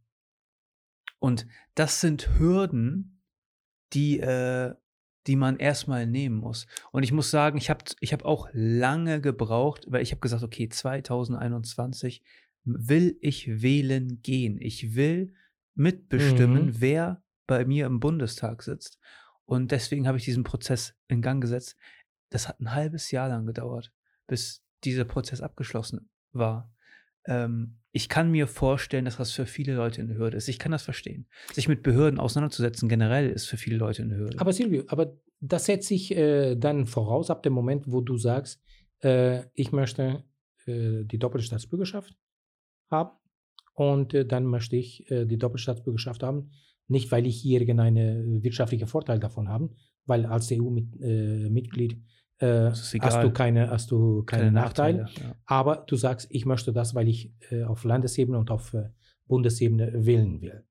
[1.17, 3.23] und das sind Hürden,
[3.93, 4.75] die, äh,
[5.27, 6.67] die man erstmal nehmen muss.
[6.91, 10.43] Und ich muss sagen, ich habe ich hab auch lange gebraucht, weil ich habe gesagt,
[10.43, 12.21] okay, 2021
[12.63, 14.57] will ich wählen gehen.
[14.59, 15.33] Ich will
[15.75, 16.81] mitbestimmen, Mhm.
[16.81, 18.99] wer bei mir im Bundestag sitzt.
[19.45, 21.75] Und deswegen habe ich diesen Prozess in Gang gesetzt.
[22.31, 23.91] Das hat ein halbes Jahr lang gedauert,
[24.27, 26.73] bis dieser Prozess abgeschlossen war.
[27.27, 30.49] Ähm, ich kann mir vorstellen, dass das für viele Leute eine Hürde ist.
[30.49, 31.27] Ich kann das verstehen.
[31.53, 34.39] Sich mit Behörden auseinanderzusetzen generell ist für viele Leute eine Hürde.
[34.39, 38.61] Aber Silvio, aber das setzt sich äh, dann voraus ab dem Moment, wo du sagst,
[39.01, 40.23] äh, ich möchte
[40.65, 42.17] äh, die doppelte Staatsbürgerschaft
[42.89, 43.11] haben
[43.73, 46.51] und äh, dann möchte ich äh, die doppelte Staatsbürgerschaft haben,
[46.87, 49.69] nicht weil ich hier irgendeinen wirtschaftlichen Vorteil davon habe,
[50.05, 51.97] weil als EU-Mitglied
[52.41, 55.07] äh, ist hast du keine, hast du keine, Nachteile.
[55.21, 55.35] Ja.
[55.45, 58.89] Aber du sagst, ich möchte das, weil ich äh, auf Landesebene und auf äh,
[59.27, 60.65] Bundesebene wählen will.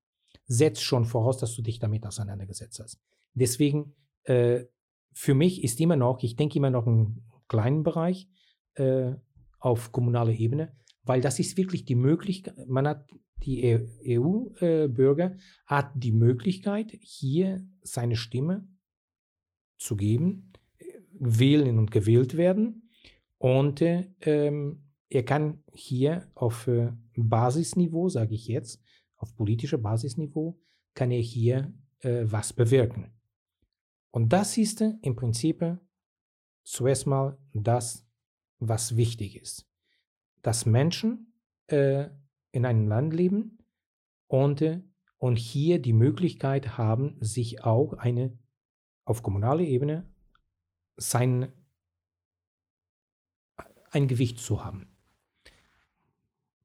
[0.47, 3.01] Setzt schon voraus, dass du dich damit auseinandergesetzt hast.
[3.33, 3.95] Deswegen,
[4.25, 4.65] äh,
[5.13, 8.29] für mich ist immer noch, ich denke immer noch einen kleinen Bereich
[8.75, 9.13] äh,
[9.59, 13.09] auf kommunaler Ebene, weil das ist wirklich die Möglichkeit, man hat,
[13.39, 15.37] die EU-Bürger
[15.67, 18.67] hat die Möglichkeit, hier seine Stimme
[19.79, 20.54] zu geben, äh,
[21.25, 22.91] wählen und gewählt werden.
[23.39, 28.83] Und äh, ähm, er kann hier auf äh, Basisniveau, sage ich jetzt,
[29.17, 30.61] auf politischer Basisniveau,
[30.95, 33.13] kann er hier äh, was bewirken.
[34.11, 35.77] Und das ist äh, im Prinzip äh,
[36.63, 38.07] zuerst mal das,
[38.59, 39.69] was wichtig ist.
[40.43, 41.35] Dass Menschen
[41.67, 42.09] äh,
[42.53, 43.59] in einem Land leben
[44.27, 44.65] und,
[45.19, 48.39] und hier die Möglichkeit haben, sich auch eine
[49.05, 50.09] auf kommunaler Ebene
[50.97, 51.53] sein
[53.91, 54.89] ein Gewicht zu haben.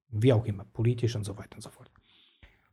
[0.10, 1.92] Wie auch immer, politisch und so weiter und so fort.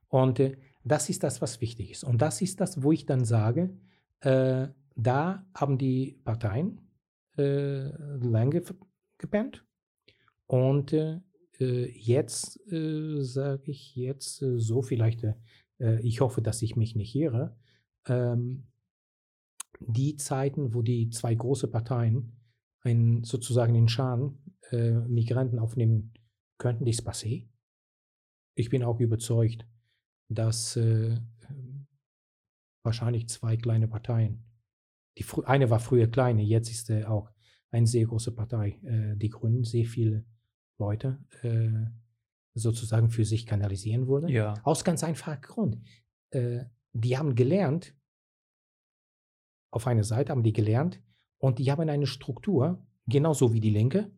[0.09, 2.05] Und äh, das ist das, was wichtig ist.
[2.05, 3.77] Und das ist das, wo ich dann sage,
[4.21, 6.81] äh, da haben die Parteien
[7.37, 7.89] äh,
[8.19, 8.63] lange
[9.19, 9.65] gepennt.
[10.47, 11.21] Und äh,
[11.61, 15.27] äh, jetzt äh, sage ich jetzt äh, so vielleicht,
[16.01, 17.55] ich hoffe, dass ich mich nicht irre,
[18.07, 18.67] ähm,
[19.81, 22.33] die Zeiten, wo die zwei große Parteien
[22.81, 24.39] ein, sozusagen in Scharen
[24.71, 26.15] äh, Migranten aufnehmen
[26.59, 27.49] könnten, die ist passé.
[28.55, 29.67] Ich bin auch überzeugt,
[30.29, 31.19] dass äh,
[32.83, 34.45] wahrscheinlich zwei kleine Parteien,
[35.19, 37.31] die eine war früher kleine, jetzt ist äh, auch
[37.71, 40.25] eine sehr große Partei, äh, die Grünen, sehr viele
[40.79, 41.91] Leute äh,
[42.55, 44.31] sozusagen für sich kanalisieren wurde.
[44.31, 44.55] ja.
[44.63, 45.79] Aus ganz einfachem Grund.
[46.31, 47.95] Äh, die haben gelernt,
[49.77, 51.01] auf einer Seite haben die gelernt
[51.39, 54.11] und die haben eine Struktur, genauso wie die Linke.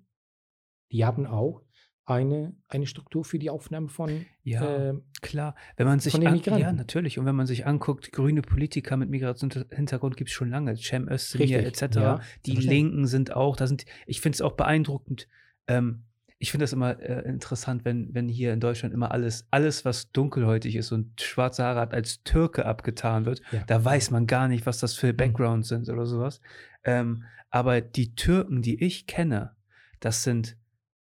[0.93, 1.63] Die haben auch
[2.07, 4.91] eine, eine Struktur für die Aufnahme von Ja.
[4.91, 6.59] äh, Klar, wenn man sich an, Migranten.
[6.63, 10.75] ja natürlich und wenn man sich anguckt, grüne Politiker mit Migrationshintergrund gibt es schon lange,
[10.77, 11.97] Cem Özdemir etc.
[11.97, 12.57] ja, die.
[12.57, 15.29] Linken sind auch, da sind, ich finde es auch beeindruckend.
[15.67, 16.05] Ähm,
[16.41, 20.13] ich finde das immer äh, interessant, wenn, wenn hier in Deutschland immer alles, alles, was
[20.13, 23.43] dunkelhäutig ist und schwarze Haare hat, als Türke abgetan wird.
[23.51, 23.65] Ja.
[23.67, 26.41] Da weiß man gar nicht, was das für Backgrounds sind oder sowas.
[26.85, 29.53] Ähm, aber die Türken, die ich kenne,
[30.01, 30.57] das sind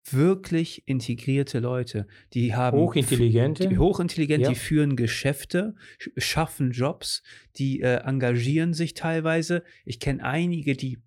[0.08, 2.06] wirklich integrierte Leute.
[2.32, 3.66] Die haben hochintelligente.
[3.68, 4.48] die hochintelligent, Ja.
[4.50, 7.24] die führen Geschäfte, sch- schaffen Jobs,
[7.56, 9.64] die äh, engagieren sich teilweise.
[9.84, 10.98] Ich kenne einige, die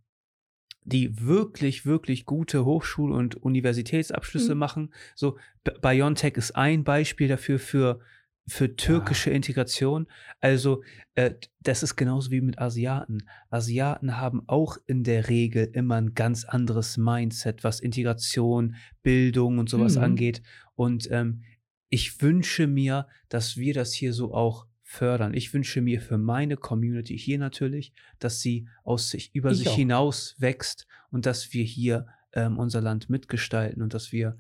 [0.84, 4.60] die wirklich, wirklich gute Hochschul- und Universitätsabschlüsse Mhm.
[4.60, 4.94] machen.
[5.16, 5.38] So,
[5.82, 8.00] BioNTech ist ein Beispiel dafür für,
[8.48, 10.08] für türkische Integration.
[10.40, 10.82] Also,
[11.14, 13.20] äh, das ist genauso wie mit Asiaten.
[13.52, 19.70] Asiaten haben auch in der Regel immer ein ganz anderes Mindset, was Integration, Bildung und
[19.70, 20.04] sowas Mhm.
[20.04, 20.42] angeht.
[20.76, 21.44] Und ähm,
[21.90, 25.36] ich wünsche mir, dass wir das hier so auch fördern.
[25.36, 29.70] Ich wünsche mir für meine Community hier natürlich, dass sie aus sich über Ich sich
[29.70, 29.76] auch.
[29.76, 34.36] hinaus wächst und dass wir hier ähm, unser Land mitgestalten und dass wir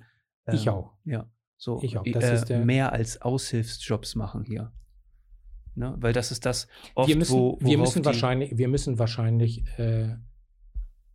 [0.47, 0.93] ähm, ich auch.
[1.05, 2.05] ja so Ich auch.
[2.05, 4.71] i- Das äh, mehr als Aushilfsjobs machen hier.
[5.75, 5.95] Ne?
[5.99, 10.15] Weil das ist das oft, wir müssen, wo wir müssen wahrscheinlich, wir müssen wahrscheinlich äh,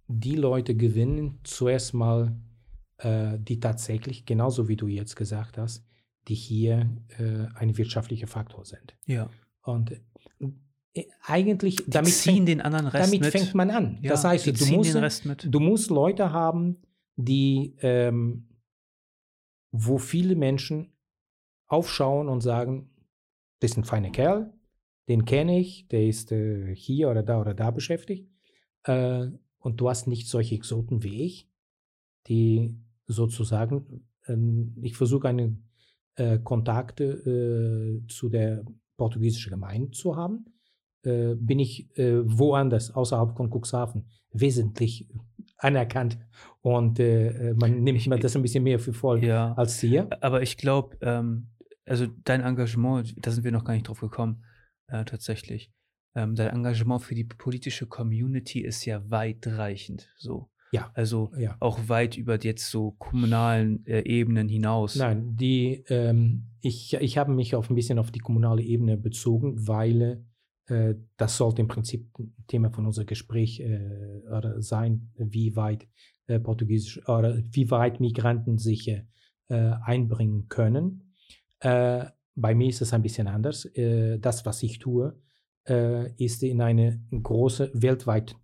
[0.06, 2.36] die Leute gewinnen, zuerst mal,
[2.98, 5.84] äh, die tatsächlich, genauso wie du jetzt gesagt hast,
[6.28, 8.96] die hier äh, ein wirtschaftlicher Faktor sind.
[9.06, 9.28] ja,
[9.62, 9.92] Und
[10.94, 13.30] äh, eigentlich, die damit, ziehen fängt, den anderen Rest damit mit.
[13.32, 13.98] fängt man an.
[14.00, 15.46] ja, das heißt, du musst, den Rest mit.
[15.48, 16.82] du musst Leute haben,
[17.16, 18.48] die, ähm,
[19.70, 20.92] wo viele Menschen
[21.66, 22.90] aufschauen und sagen,
[23.60, 24.52] das ist ein feiner Kerl,
[25.08, 28.30] den kenne ich, der ist äh, hier oder da oder da beschäftigt.
[28.84, 31.50] Äh, und du hast nicht solche Exoten wie ich,
[32.26, 35.68] die sozusagen, ähm, ich versuche einen
[36.16, 38.64] äh, Kontakt äh, zu der
[38.96, 40.46] portugiesischen Gemeinde zu haben.
[41.04, 45.08] äh, bin ich äh, woanders außerhalb von Cuxhaven wesentlich
[45.58, 46.18] anerkannt
[46.62, 50.08] und äh, man nimmt mir das ein bisschen mehr für voll ja, als hier.
[50.20, 51.48] Aber ich glaube, ähm,
[51.86, 54.44] also dein Engagement, da sind wir noch gar nicht drauf gekommen,
[54.86, 55.72] tatsächlich.
[56.14, 60.50] Ähm, dein Engagement für die politische Community ist ja weitreichend, so.
[60.72, 60.90] Ja.
[60.94, 61.56] Also Ja.
[61.60, 64.96] auch weit über jetzt so kommunalen äh, Ebenen hinaus.
[64.96, 69.68] Nein, die, ähm, ich, ich habe mich auf ein bisschen auf die kommunale Ebene bezogen,
[69.68, 70.24] weil
[70.66, 72.08] äh, das sollte im Prinzip
[72.48, 74.22] Thema von unserem Gespräch äh,
[74.58, 75.86] sein, wie weit
[76.26, 79.02] äh, Portugiesisch oder wie weit Migranten sich äh,
[79.48, 81.14] einbringen können.
[81.60, 83.70] Äh, bei mir ist es ein bisschen anders.
[84.18, 85.16] Das, was ich tue,
[86.16, 88.34] ist in eine große weltweit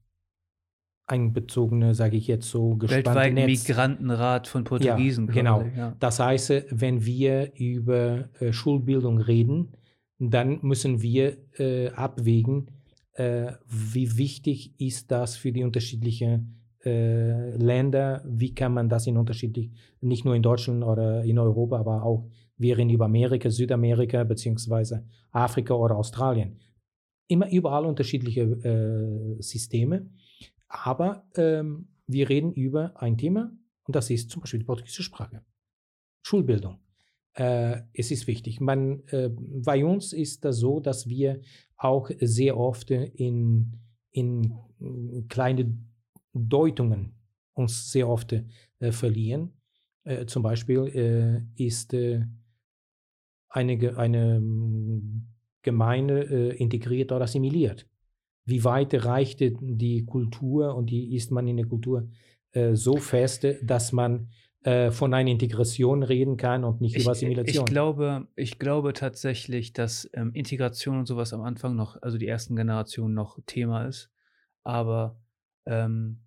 [1.11, 3.69] einbezogene, sage ich jetzt so, gespannte Weltweit Netz.
[3.69, 5.27] Migrantenrat von Portugiesen.
[5.27, 5.61] genau.
[5.61, 5.97] quasi, Ja.
[5.99, 9.73] Das heißt, wenn wir über äh, Schulbildung reden,
[10.19, 12.71] dann müssen wir äh, abwägen,
[13.15, 19.17] äh, wie wichtig ist das für die unterschiedlichen äh, Länder, wie kann man das in
[19.17, 24.25] unterschiedlich, nicht nur in Deutschland oder in Europa, aber auch wir reden über Amerika, Südamerika
[24.25, 26.59] beziehungsweise Afrika oder Australien.
[27.29, 30.11] Immer überall unterschiedliche äh, Systeme,
[30.71, 33.53] aber ähm, wir reden über ein Thema
[33.85, 35.45] und das ist zum Beispiel die portugiesische Sprache.
[36.23, 36.79] Schulbildung.
[37.35, 38.61] Äh, es ist wichtig.
[38.61, 41.41] Man, äh, bei uns ist das so, dass wir
[41.77, 43.73] auch sehr oft in,
[44.11, 44.55] in
[45.29, 45.77] kleine
[46.33, 47.15] Deutungen
[47.55, 49.53] uns sehr oft äh, verlieren.
[50.05, 50.87] Äh, zum Beispiel
[51.59, 52.25] äh, ist äh,
[53.49, 55.27] eine, eine mm,
[55.63, 57.87] Gemeinde integriert oder assimiliert.
[58.51, 62.09] Wie weit reicht die Kultur und die ist man in der Kultur
[62.53, 64.29] äh, so fest, dass man
[64.63, 67.65] äh, von einer Integration reden kann und nicht Ich, über ich Assimilation.
[67.65, 72.57] glaube, ich glaube tatsächlich, dass ähm, Integration und sowas am Anfang noch, also die ersten
[72.57, 74.11] Generationen noch Thema ist.
[74.63, 75.19] Aber
[75.65, 76.21] ähm,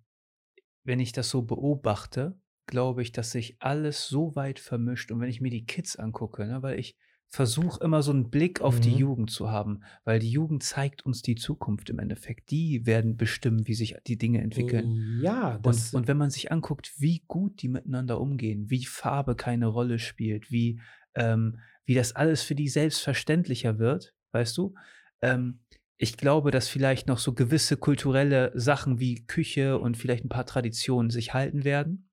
[0.82, 5.12] wenn ich das so beobachte, glaube ich, dass sich alles so weit vermischt.
[5.12, 6.96] Und wenn ich mir die Kids angucke, ne, weil ich
[7.28, 8.96] versuche immer so einen Blick auf die Mhm.
[8.96, 12.50] Jugend zu haben, weil die Jugend zeigt uns die Zukunft im Endeffekt.
[12.50, 14.94] Die werden bestimmen, wie sich die Dinge entwickeln.
[15.20, 19.66] Ja, Und, und wenn man sich anguckt, wie gut die miteinander umgehen, wie Farbe keine
[19.66, 20.80] Rolle spielt, wie,
[21.14, 24.74] ähm, wie das alles für die selbstverständlicher wird, weißt du?
[25.22, 25.60] Ähm,
[25.96, 30.44] ich glaube, dass vielleicht noch so gewisse kulturelle Sachen wie Küche und vielleicht ein paar
[30.46, 32.10] Traditionen sich halten werden.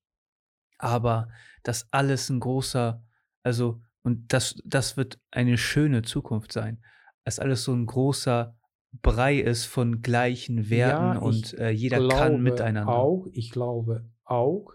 [0.78, 1.30] Aber
[1.64, 3.05] dass alles ein großer,
[3.43, 6.84] also, und das, das wird eine schöne Zukunft sein,
[7.24, 8.58] dass alles so ein großer
[9.02, 12.93] Brei ist von gleichen Werten Ja, und äh, jeder glaube kann miteinander.
[12.93, 14.74] Auch, ich glaube auch,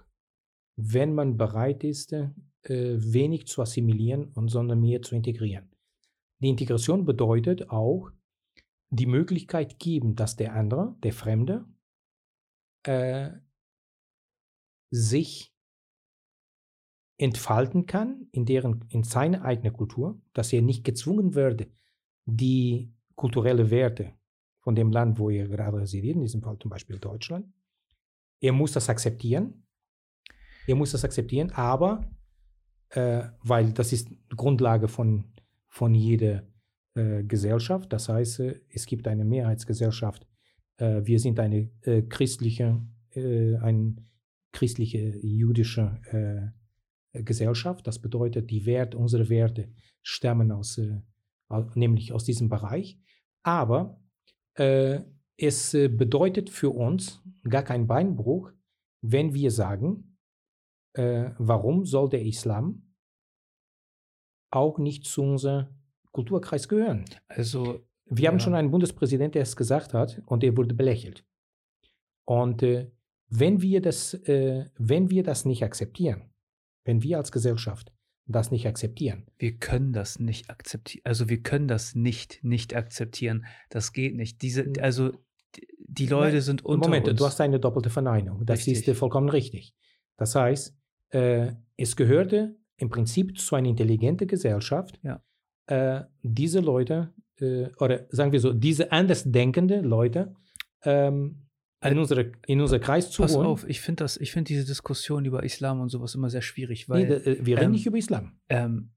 [0.77, 2.33] wenn man bereit ist, äh,
[2.69, 5.71] wenig zu assimilieren und sondern mehr zu integrieren.
[6.41, 8.11] Die Integration bedeutet auch,
[8.91, 11.67] die Möglichkeit geben, dass der andere, der Fremde,
[12.85, 13.31] äh,
[14.91, 15.56] sich
[17.19, 21.67] entfalten kann in, deren, in seine eigene Kultur, dass er nicht gezwungen wird,
[22.27, 24.13] die kulturelle Werte
[24.61, 27.47] von dem Land, wo er gerade residiert, in diesem Fall zum Beispiel Deutschland.
[28.41, 29.63] Er muss das akzeptieren.
[30.67, 32.11] Er muss das akzeptieren, aber
[32.91, 35.25] äh, weil das ist Grundlage von,
[35.69, 36.43] von jeder
[36.95, 37.93] äh, Gesellschaft.
[37.93, 40.27] Das heißt, äh, es gibt eine Mehrheitsgesellschaft.
[40.79, 42.83] Äh, wir sind eine äh, christliche,
[43.15, 44.05] ein
[44.53, 46.53] christliche jüdische
[47.23, 47.87] Gesellschaft.
[47.87, 51.01] Das bedeutet, die Werte, unsere Werte stammen aus, äh,
[51.75, 52.99] nämlich aus diesem Bereich.
[53.43, 54.01] Aber
[54.55, 55.01] äh,
[55.37, 58.51] es äh, bedeutet für uns gar kein Beinbruch,
[59.03, 60.13] wenn wir sagen,
[60.99, 62.95] warum soll der Islam
[64.51, 65.67] auch nicht zu unserem
[66.11, 67.05] Kulturkreis gehören?
[67.29, 68.41] Also, Wir haben Ja.
[68.41, 71.27] schon einen Bundespräsidenten, der es gesagt hat und der wurde belächelt.
[72.25, 72.91] Und äh,
[73.29, 76.31] wenn, wir das, äh, wenn wir das nicht akzeptieren,
[76.87, 77.93] wenn wir als Gesellschaft
[78.29, 81.03] das nicht akzeptieren, wir können das nicht akzeptieren.
[81.05, 83.45] Also, wir können das nicht nicht akzeptieren.
[83.71, 84.41] Das geht nicht.
[84.43, 85.13] Diese, N- also,
[85.79, 87.19] die, Leute sind unter Moment, uns.
[87.19, 88.45] du hast eine doppelte Verneinung.
[88.45, 88.89] Das Richtig.
[88.89, 89.75] ist vollkommen richtig.
[90.17, 90.77] Das heißt,
[91.11, 95.23] äh, es gehörte im Prinzip zu einer intelligenten Gesellschaft, Ja.
[95.67, 100.35] äh, diese Leute, äh, oder sagen wir so, diese andersdenkende Leute
[100.83, 101.46] ähm,
[101.93, 103.47] in, Also- unsere, in unser Kreis zu Pass holen.
[103.47, 104.01] auf, ich finde
[104.33, 107.57] finde diese Diskussion über Islam und sowas immer sehr schwierig, Nee, weil da- äh, wir
[107.57, 108.33] reden ähm, nicht über Islam.
[108.49, 108.91] ähm,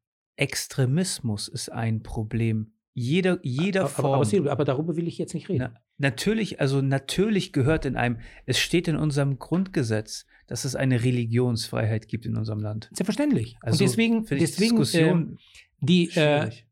[0.54, 2.72] Extremismus ist ein Problem.
[2.94, 4.14] Jeder, jeder Aber, Form.
[4.16, 5.70] aber, Silvio, aber darüber will ich jetzt nicht reden.
[5.74, 5.80] Na,
[6.10, 12.08] natürlich, also natürlich gehört in einem, es steht in unserem Grundgesetz, dass es eine Religionsfreiheit
[12.08, 12.90] gibt in unserem Land.
[12.92, 13.58] Selbstverständlich.
[13.62, 15.38] Also Und deswegen, deswegen Diskussion ähm,
[15.80, 16.68] die, äh, schwierig.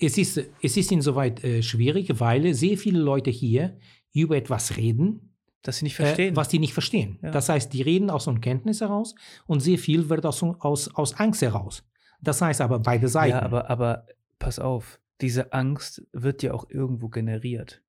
[0.00, 3.78] es ist, es ist insoweit äh, schwierig, weil sehr viele Leute hier
[4.12, 5.29] über etwas reden,
[5.62, 6.32] dass sie nicht verstehen.
[6.32, 7.18] Äh, was die nicht verstehen.
[7.22, 7.30] Ja.
[7.30, 9.14] Das heißt, die reden aus Unkenntnis heraus
[9.46, 11.84] und sehr viel wird aus, aus, aus Angst heraus.
[12.22, 13.30] Das heißt aber beide Seiten.
[13.32, 14.06] ja, aber, aber
[14.38, 17.82] pass auf, diese Angst wird ja auch irgendwo generiert.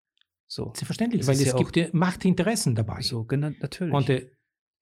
[0.48, 3.02] So, Selbstverständlich, weil ist es ja gibt äh, Machtinteressen dabei.
[3.02, 3.94] so genau, natürlich.
[3.94, 4.30] Und äh,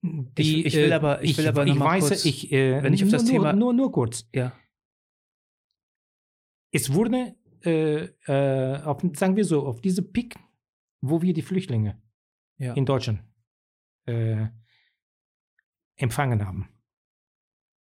[0.02, 2.50] die, Ich- ich will äh, aber- ich will aber noch ich mal weiß, kurz- ich,
[2.50, 4.26] äh, wenn ich auf nur, das nur, Thema- nur, nur kurz.
[4.34, 4.52] ja,
[6.72, 7.34] Es wurde,
[7.64, 10.36] äh, äh, auf, sagen wir so, auf diese Peak,
[11.00, 12.00] wo wir die Flüchtlinge
[12.60, 12.74] ja.
[12.74, 13.24] in Deutschland
[14.06, 14.46] äh,
[15.96, 16.68] empfangen haben,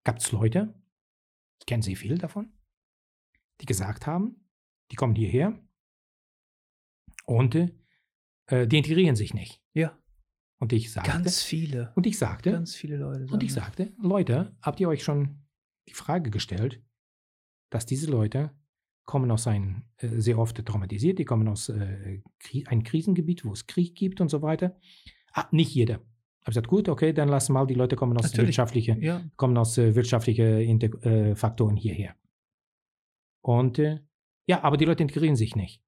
[0.04, 0.74] gab es Leute,
[1.60, 2.54] ich kenne sehr viele davon,
[3.62, 4.50] die gesagt haben,
[4.92, 5.60] die kommen hierher
[7.26, 9.62] und äh, die integrieren sich nicht.
[9.74, 9.98] ja,
[10.60, 11.92] Und ich sagte, ganz viele.
[11.96, 13.28] und ich sagte, Ganz viele Leute.
[13.34, 15.46] und ich sagte, Leute, habt ihr euch schon
[15.88, 16.82] die Frage gestellt,
[17.70, 18.56] dass diese Leute
[19.08, 22.22] kommen aus einem äh, sehr oft traumatisiert, die kommen aus äh,
[22.68, 24.78] einem Krisengebiet, wo es Krieg gibt und so weiter.
[25.34, 25.96] Ah, nicht jeder.
[26.42, 28.50] Hab gesagt, gut, okay, dann lassen mal die Leute kommen aus Natürlich.
[28.50, 32.16] wirtschaftlichen, Ja, kommen aus äh, wirtschaftlichen Integ äh, Faktoren hierher.
[33.42, 34.00] Und äh,
[34.46, 35.82] ja, aber die Leute integrieren sich nicht.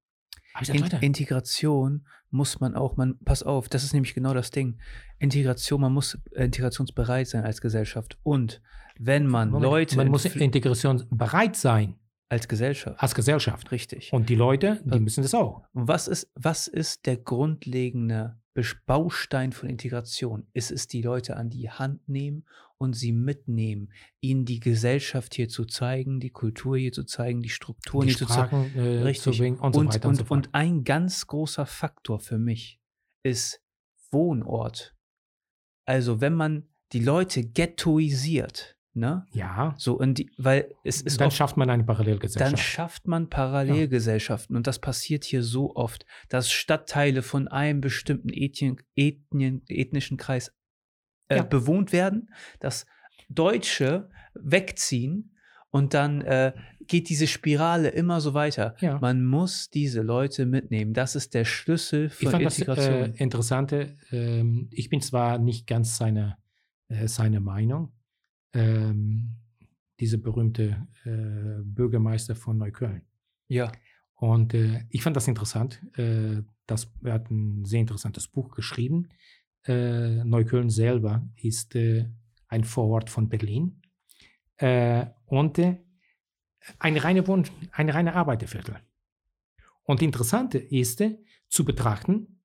[0.62, 4.50] Ich In, Leute, Integration muss man auch, man, pass auf, das ist nämlich genau das
[4.50, 4.80] Ding.
[5.20, 8.18] Integration, man muss äh, integrationsbereit sein als Gesellschaft.
[8.24, 8.62] Und
[8.98, 11.96] wenn man Moment, Leute man muss Fl- Integration bereit sein
[12.30, 13.72] als Gesellschaft, als Gesellschaft.
[13.72, 14.14] richtig.
[14.14, 15.00] Und die Leute, die Ja.
[15.00, 15.64] müssen das auch.
[15.74, 18.40] Und was ist, was ist der grundlegende
[18.86, 20.46] Baustein von Integration?
[20.54, 22.46] Es ist die Leute an die Hand nehmen
[22.78, 27.50] und sie mitnehmen, ihnen die Gesellschaft hier zu zeigen, die Kultur hier zu zeigen, die
[27.50, 28.48] Strukturen die hier zu zeigen.
[28.70, 29.34] Sprachen äh, Richtig.
[29.36, 32.38] zu bringen und, so Und, weiter und, und, so und ein ganz großer Faktor für
[32.38, 32.80] mich
[33.24, 33.62] ist
[34.12, 34.96] Wohnort.
[35.86, 39.26] Also wenn man die Leute ghettoisiert, ne?
[39.32, 42.60] ja, So, und die, weil es ist dann oft schafft man eine dann Parallelgesellschaft.
[42.64, 48.78] schafft man Parallelgesellschaften und das passiert hier so oft, dass Stadtteile von einem bestimmten Ethnien,
[48.96, 50.52] Ethnien, ethnischen Kreis
[51.30, 51.44] äh, Ja.
[51.44, 52.30] bewohnt werden,
[52.60, 52.86] dass
[53.30, 55.36] Deutsche wegziehen
[55.72, 56.54] und dann äh,
[56.88, 58.76] geht diese Spirale immer so weiter.
[58.80, 58.98] Ja.
[59.00, 60.94] Man muss diese Leute mitnehmen.
[60.94, 63.14] Das ist der Schlüssel ich für das Integration.
[63.14, 66.38] äh, Interessante, ähm, ich bin zwar nicht ganz seine,
[66.88, 67.92] äh, seine Meinung,
[68.54, 69.36] ähm,
[70.00, 73.02] dieser berühmte äh, Bürgermeister von Neukölln.
[73.48, 73.72] ja,
[74.16, 75.82] Und äh, ich fand das interessant.
[75.98, 79.10] Äh, das, er hat ein sehr interessantes Buch geschrieben.
[79.66, 82.06] Äh, Neukölln selber ist äh,
[82.48, 83.82] ein Vorort von Berlin.
[84.58, 85.78] Äh, und äh,
[86.78, 88.78] eine reine Wohn eine reine Arbeiterviertel.
[89.84, 91.04] Und interessant ist
[91.48, 92.42] zu betrachten,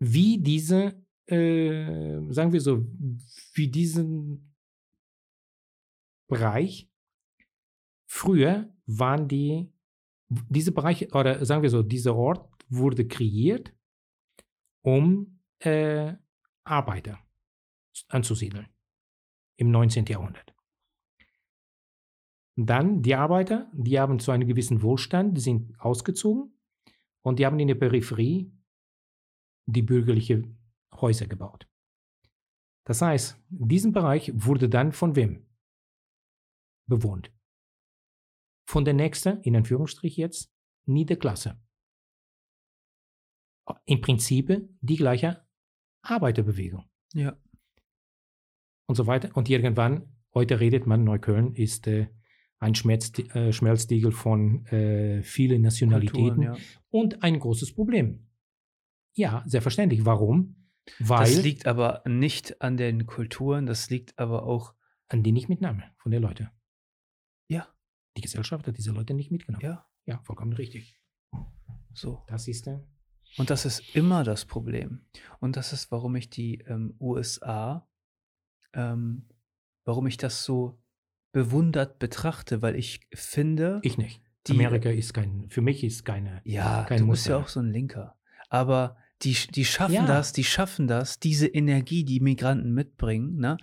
[0.00, 2.84] wie diese, sagen wir so,
[3.54, 4.51] wie diesen
[6.32, 6.90] Bereich
[8.06, 9.72] früher waren die
[10.48, 13.74] diese Bereich, oder sagen wir so, dieser Ort wurde kreiert,
[14.82, 16.14] um äh,
[16.64, 17.18] Arbeiter
[18.08, 18.66] anzusiedeln
[19.56, 20.06] im 19.
[20.06, 20.54] Jahrhundert.
[22.56, 26.58] Dann die Arbeiter, die haben zu einem gewissen Wohlstand, die sind ausgezogen
[27.22, 28.52] und die haben in der Peripherie
[29.66, 30.44] die bürgerliche
[30.94, 31.68] Häuser gebaut.
[32.84, 35.46] Das heißt, diesen Bereich wurde dann von wem
[36.86, 37.30] bewohnt?
[38.72, 40.50] von der nächsten, in Anführungsstrich jetzt,
[40.86, 41.60] Niederklasse.
[43.84, 45.46] Im Prinzip die gleiche
[46.02, 47.36] Arbeiterbewegung ja,
[48.86, 49.30] und so weiter.
[49.34, 52.08] Und irgendwann, heute redet man, Neukölln ist äh,
[52.58, 56.56] ein Schmelz, äh, Schmelztiegel von äh, vielen Nationalitäten Kulturen, ja.
[56.88, 58.26] und ein großes Problem.
[59.14, 60.04] Ja, selbstverständlich.
[60.06, 60.56] Warum?
[60.98, 64.74] Weil Das liegt aber nicht an den Kulturen, das liegt aber auch,
[65.08, 66.48] an die nicht mitnahmen von den Leuten.
[68.16, 69.64] Die Gesellschaft hat diese Leute nicht mitgenommen.
[69.64, 70.98] ja, ja vollkommen richtig.
[71.94, 72.22] so.
[72.26, 72.78] Das ist äh,
[73.38, 75.06] Und das ist immer das Problem.
[75.40, 77.88] Und das ist, warum ich die ähm, USA,
[78.74, 79.28] ähm,
[79.84, 80.78] warum ich das so
[81.32, 84.20] bewundert betrachte, weil ich finde, ich nicht.
[84.48, 87.44] Die- Amerika ist kein, für mich ist keine, ja, kein du bist ja Muster.
[87.46, 88.18] auch so ein Linker.
[88.48, 90.04] Aber die, die schaffen Ja.
[90.06, 93.56] das, die schaffen das, diese Energie, die Migranten mitbringen, ne?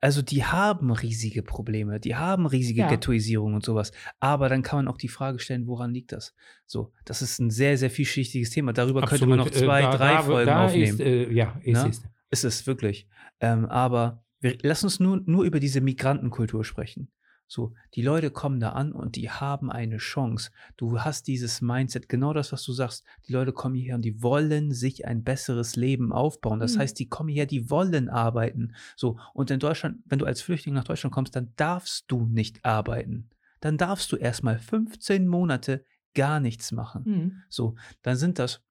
[0.00, 2.88] Also die haben riesige Probleme, die haben riesige Ja.
[2.88, 3.90] Ghettoisierung und sowas.
[4.20, 6.34] Aber dann kann man auch die Frage stellen, woran liegt das?
[6.66, 8.72] So, das ist ein sehr, sehr vielschichtiges Thema.
[8.72, 10.84] Darüber könnte man noch Absolut, äh, zwei, da- drei da- Folgen da aufnehmen.
[10.84, 11.88] Ist, äh, ja, ist Na?
[11.88, 12.02] es.
[12.30, 13.08] Ist es wirklich.
[13.40, 17.10] Ähm, aber wir, lass uns nur, nur über diese Migrantenkultur sprechen.
[17.52, 20.50] So, die Leute kommen da an und die haben eine Chance.
[20.78, 23.04] Du hast dieses Mindset, genau das, was du sagst.
[23.28, 26.60] Die Leute kommen hierher und die wollen sich ein besseres Leben aufbauen.
[26.60, 26.78] Das Mhm.
[26.78, 28.74] heißt, die kommen hierher, die wollen arbeiten.
[28.96, 32.64] So, und in Deutschland, wenn du als Flüchtling nach Deutschland kommst, dann darfst du nicht
[32.64, 33.28] arbeiten.
[33.60, 35.84] Dann darfst du erstmal 15 Monate
[36.14, 37.02] gar nichts machen.
[37.04, 37.42] Mhm.
[37.50, 38.62] So, dann sind das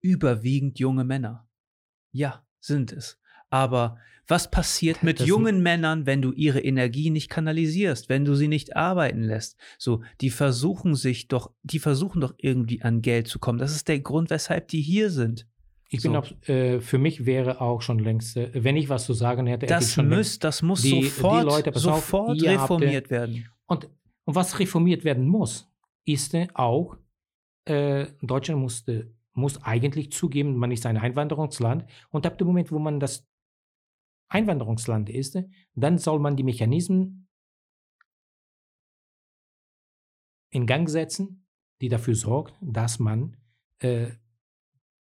[0.00, 1.48] überwiegend junge Männer.
[2.10, 3.20] Ja, sind es.
[3.52, 8.34] Aber was passiert mit Das- jungen Männern, wenn du ihre Energie nicht kanalisierst, wenn du
[8.34, 9.58] sie nicht arbeiten lässt?
[9.78, 13.58] So, die versuchen sich doch, die versuchen doch irgendwie an Geld zu kommen.
[13.58, 15.46] Das ist der Grund, weshalb die hier sind.
[15.90, 16.08] Ich So.
[16.08, 19.46] bin auch, äh, für mich wäre auch schon längst, äh, wenn ich was zu sagen
[19.46, 22.30] hätte, hätte Das schon längst muss, das muss die- die sofort, Leute, pass auf, sofort
[22.30, 23.46] habt, äh, reformiert werden.
[23.66, 23.90] Und,
[24.24, 25.68] und was reformiert werden muss,
[26.06, 26.96] ist äh, auch,
[27.66, 31.84] äh, Deutschland musste, muss eigentlich zugeben, man ist ein Einwanderungsland.
[32.10, 33.26] Und ab dem Moment, wo man das
[34.32, 35.38] Einwanderungsland ist,
[35.74, 37.28] dann soll man die Mechanismen
[40.50, 41.46] in Gang setzen,
[41.80, 43.36] die dafür sorgt, dass man
[43.80, 44.08] äh,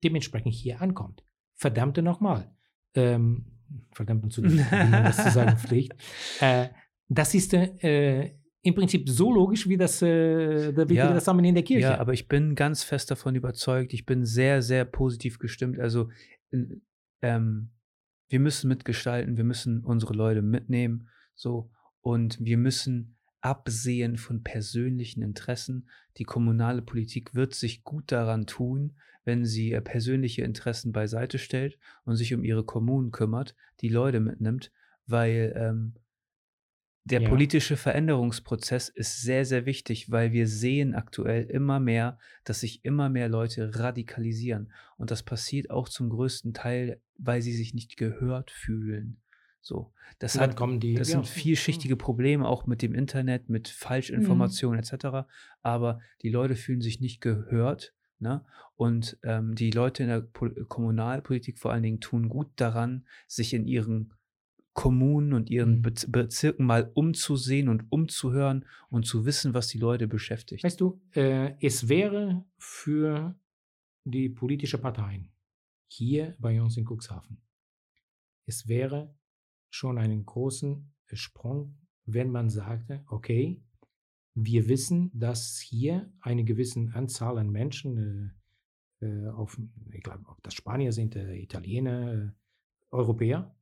[0.02, 1.24] dementsprechend hier ankommt.
[1.54, 2.54] Verdammte nochmal.
[2.94, 3.46] Ähm,
[3.92, 6.00] verdammt zu, wie man das zu sagen pflegt.
[6.40, 6.68] Äh,
[7.08, 11.12] das ist äh, im Prinzip so logisch wie das, äh, wie Ja.
[11.12, 11.82] das Amen in der Kirche.
[11.88, 13.92] Ja, aber ich bin ganz fest davon überzeugt.
[13.92, 15.78] Ich bin sehr, sehr positiv gestimmt.
[15.78, 16.08] Also,
[17.22, 17.70] ähm,
[18.28, 21.70] wir müssen mitgestalten, wir müssen unsere Leute mitnehmen, so
[22.00, 25.88] und wir müssen absehen von persönlichen Interessen.
[26.16, 28.94] Die kommunale Politik wird sich gut daran tun,
[29.24, 34.20] wenn sie äh, persönliche Interessen beiseite stellt und sich um ihre Kommunen kümmert, die Leute
[34.20, 34.72] mitnimmt,
[35.06, 35.94] weil ähm,
[37.04, 37.28] der Ja.
[37.28, 43.10] politische Veränderungsprozess ist sehr, sehr wichtig, weil wir sehen aktuell immer mehr, dass sich immer
[43.10, 44.72] mehr Leute radikalisieren.
[44.96, 49.20] Und das passiert auch zum größten Teil, weil sie sich nicht gehört fühlen.
[49.60, 50.94] So, das, hat, kommen die.
[50.94, 51.14] das ja.
[51.14, 55.26] sind vielschichtige Probleme, auch mit dem Internet, mit Falschinformationen etc.
[55.62, 57.94] Aber die Leute fühlen sich nicht gehört.
[58.18, 58.44] Ne?
[58.76, 63.54] Und ähm, die Leute in der Pol Kommunalpolitik vor allen Dingen tun gut daran, sich
[63.54, 64.12] in ihren
[64.74, 65.82] Kommunen und ihren Mhm.
[65.82, 70.64] Bez Bezirken mal umzusehen und umzuhören und zu wissen, was die Leute beschäftigt.
[70.64, 73.34] Weißt du, äh, es wäre für
[74.04, 75.30] die politischen Parteien
[75.86, 77.38] hier bei uns in Cuxhaven,
[78.46, 79.14] es wäre
[79.70, 83.62] schon einen großen Sprung, wenn man sagte, okay,
[84.34, 88.34] wir wissen, dass hier eine gewisse Anzahl an Menschen,
[89.00, 89.58] äh, äh, auf,
[89.92, 92.30] ich glaube, ob das Spanier sind, äh, Italiener, äh,
[92.90, 93.54] Europäer,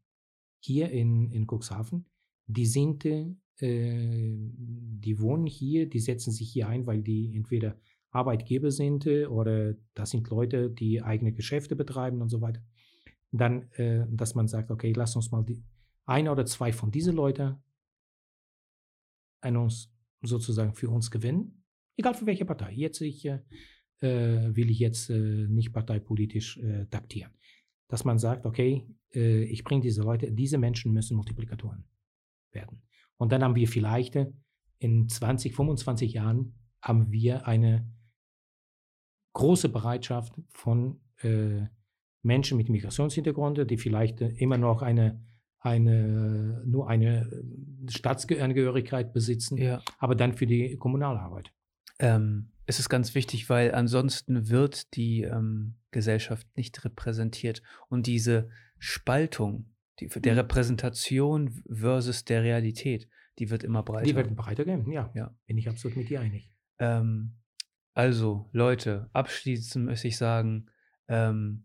[0.64, 2.06] hier in, in Cuxhaven,
[2.46, 3.28] die sind, äh,
[3.60, 7.76] die wohnen hier, die setzen sich hier ein, weil die entweder
[8.10, 12.62] Arbeitgeber sind äh, oder das sind Leute, die eigene Geschäfte betreiben und so weiter.
[13.32, 15.62] Dann, äh, dass man sagt, okay, lass uns mal die,
[16.04, 17.56] ein oder zwei von diesen Leuten
[19.40, 21.64] an uns sozusagen für uns gewinnen,
[21.96, 22.72] egal für welche Partei.
[22.72, 23.40] Jetzt ich, äh,
[24.00, 27.32] äh, will ich jetzt äh, nicht parteipolitisch äh, taktieren.
[27.92, 31.84] Dass man sagt, okay, äh, ich bringe diese Leute, diese Menschen müssen Multiplikatoren
[32.50, 32.80] werden.
[33.18, 34.32] Und dann haben wir vielleicht äh,
[34.78, 37.86] in 20, 25 Jahren haben wir eine
[39.34, 41.66] große Bereitschaft von äh,
[42.22, 45.22] Menschen mit Migrationshintergrund, die vielleicht äh, immer noch eine,
[45.58, 49.82] eine, nur eine äh, Staatsangehörigkeit besitzen, Ja.
[49.98, 51.52] aber dann für die Kommunalarbeit.
[51.98, 57.62] Ähm, es ist ganz wichtig, weil ansonsten wird die ähm, Gesellschaft nicht repräsentiert.
[57.88, 60.38] Und diese Spaltung die, der Mhm.
[60.40, 63.08] Repräsentation versus der Realität,
[63.38, 64.06] die wird immer breiter.
[64.06, 65.10] Die werden breiter gehen, ja.
[65.14, 65.34] Ja.
[65.46, 66.50] Bin ich absolut mit dir einig.
[66.78, 67.36] Ähm,
[67.94, 70.66] also, Leute, abschließend muss ich sagen,
[71.08, 71.64] ähm,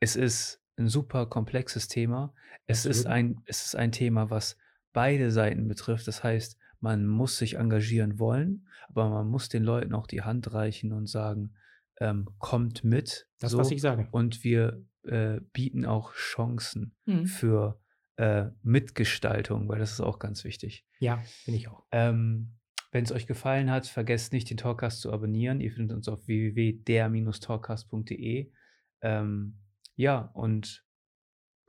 [0.00, 2.34] es ist ein super komplexes Thema.
[2.66, 4.56] Es ist, ein, es ist ein Thema, was
[4.92, 6.06] beide Seiten betrifft.
[6.06, 10.52] Das heißt, man muss sich engagieren wollen, aber man muss den Leuten auch die Hand
[10.52, 11.54] reichen und sagen,
[12.00, 13.26] ähm, kommt mit.
[13.40, 14.08] Das, so, was ich sage.
[14.10, 17.26] Und wir äh, bieten auch Chancen Mhm.
[17.26, 17.80] für
[18.16, 20.86] äh, Mitgestaltung, weil das ist auch ganz wichtig.
[21.00, 21.84] Ja, bin ich auch.
[21.90, 22.56] Ähm,
[22.92, 25.60] Wenn es euch gefallen hat, vergesst nicht, den Talkcast zu abonnieren.
[25.60, 28.50] Ihr findet uns auf www.der-talkcast.de.
[29.02, 29.58] Ähm,
[29.96, 30.84] ja, und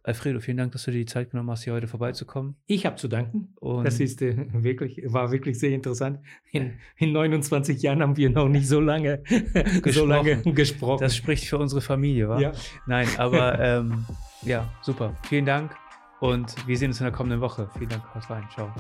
[0.06, 2.56] Alfredo, vielen Dank, dass du dir die Zeit genommen hast, hier heute vorbeizukommen.
[2.68, 3.54] Ich habe zu danken.
[3.56, 6.20] Und Das ist äh, wirklich, war wirklich sehr interessant.
[6.52, 10.10] In, in 29 Jahren haben wir noch nicht so lange so Gesprochen.
[10.10, 11.02] lange gesprochen.
[11.02, 12.40] das spricht für unsere Familie, wa?
[12.40, 12.52] ja.
[12.86, 14.06] Nein, aber ähm,
[14.44, 15.16] ja, super.
[15.24, 15.76] Vielen Dank
[16.20, 17.68] und wir sehen uns in der kommenden Woche.
[17.78, 18.44] Vielen Dank, haut rein.
[18.54, 18.72] Ciao.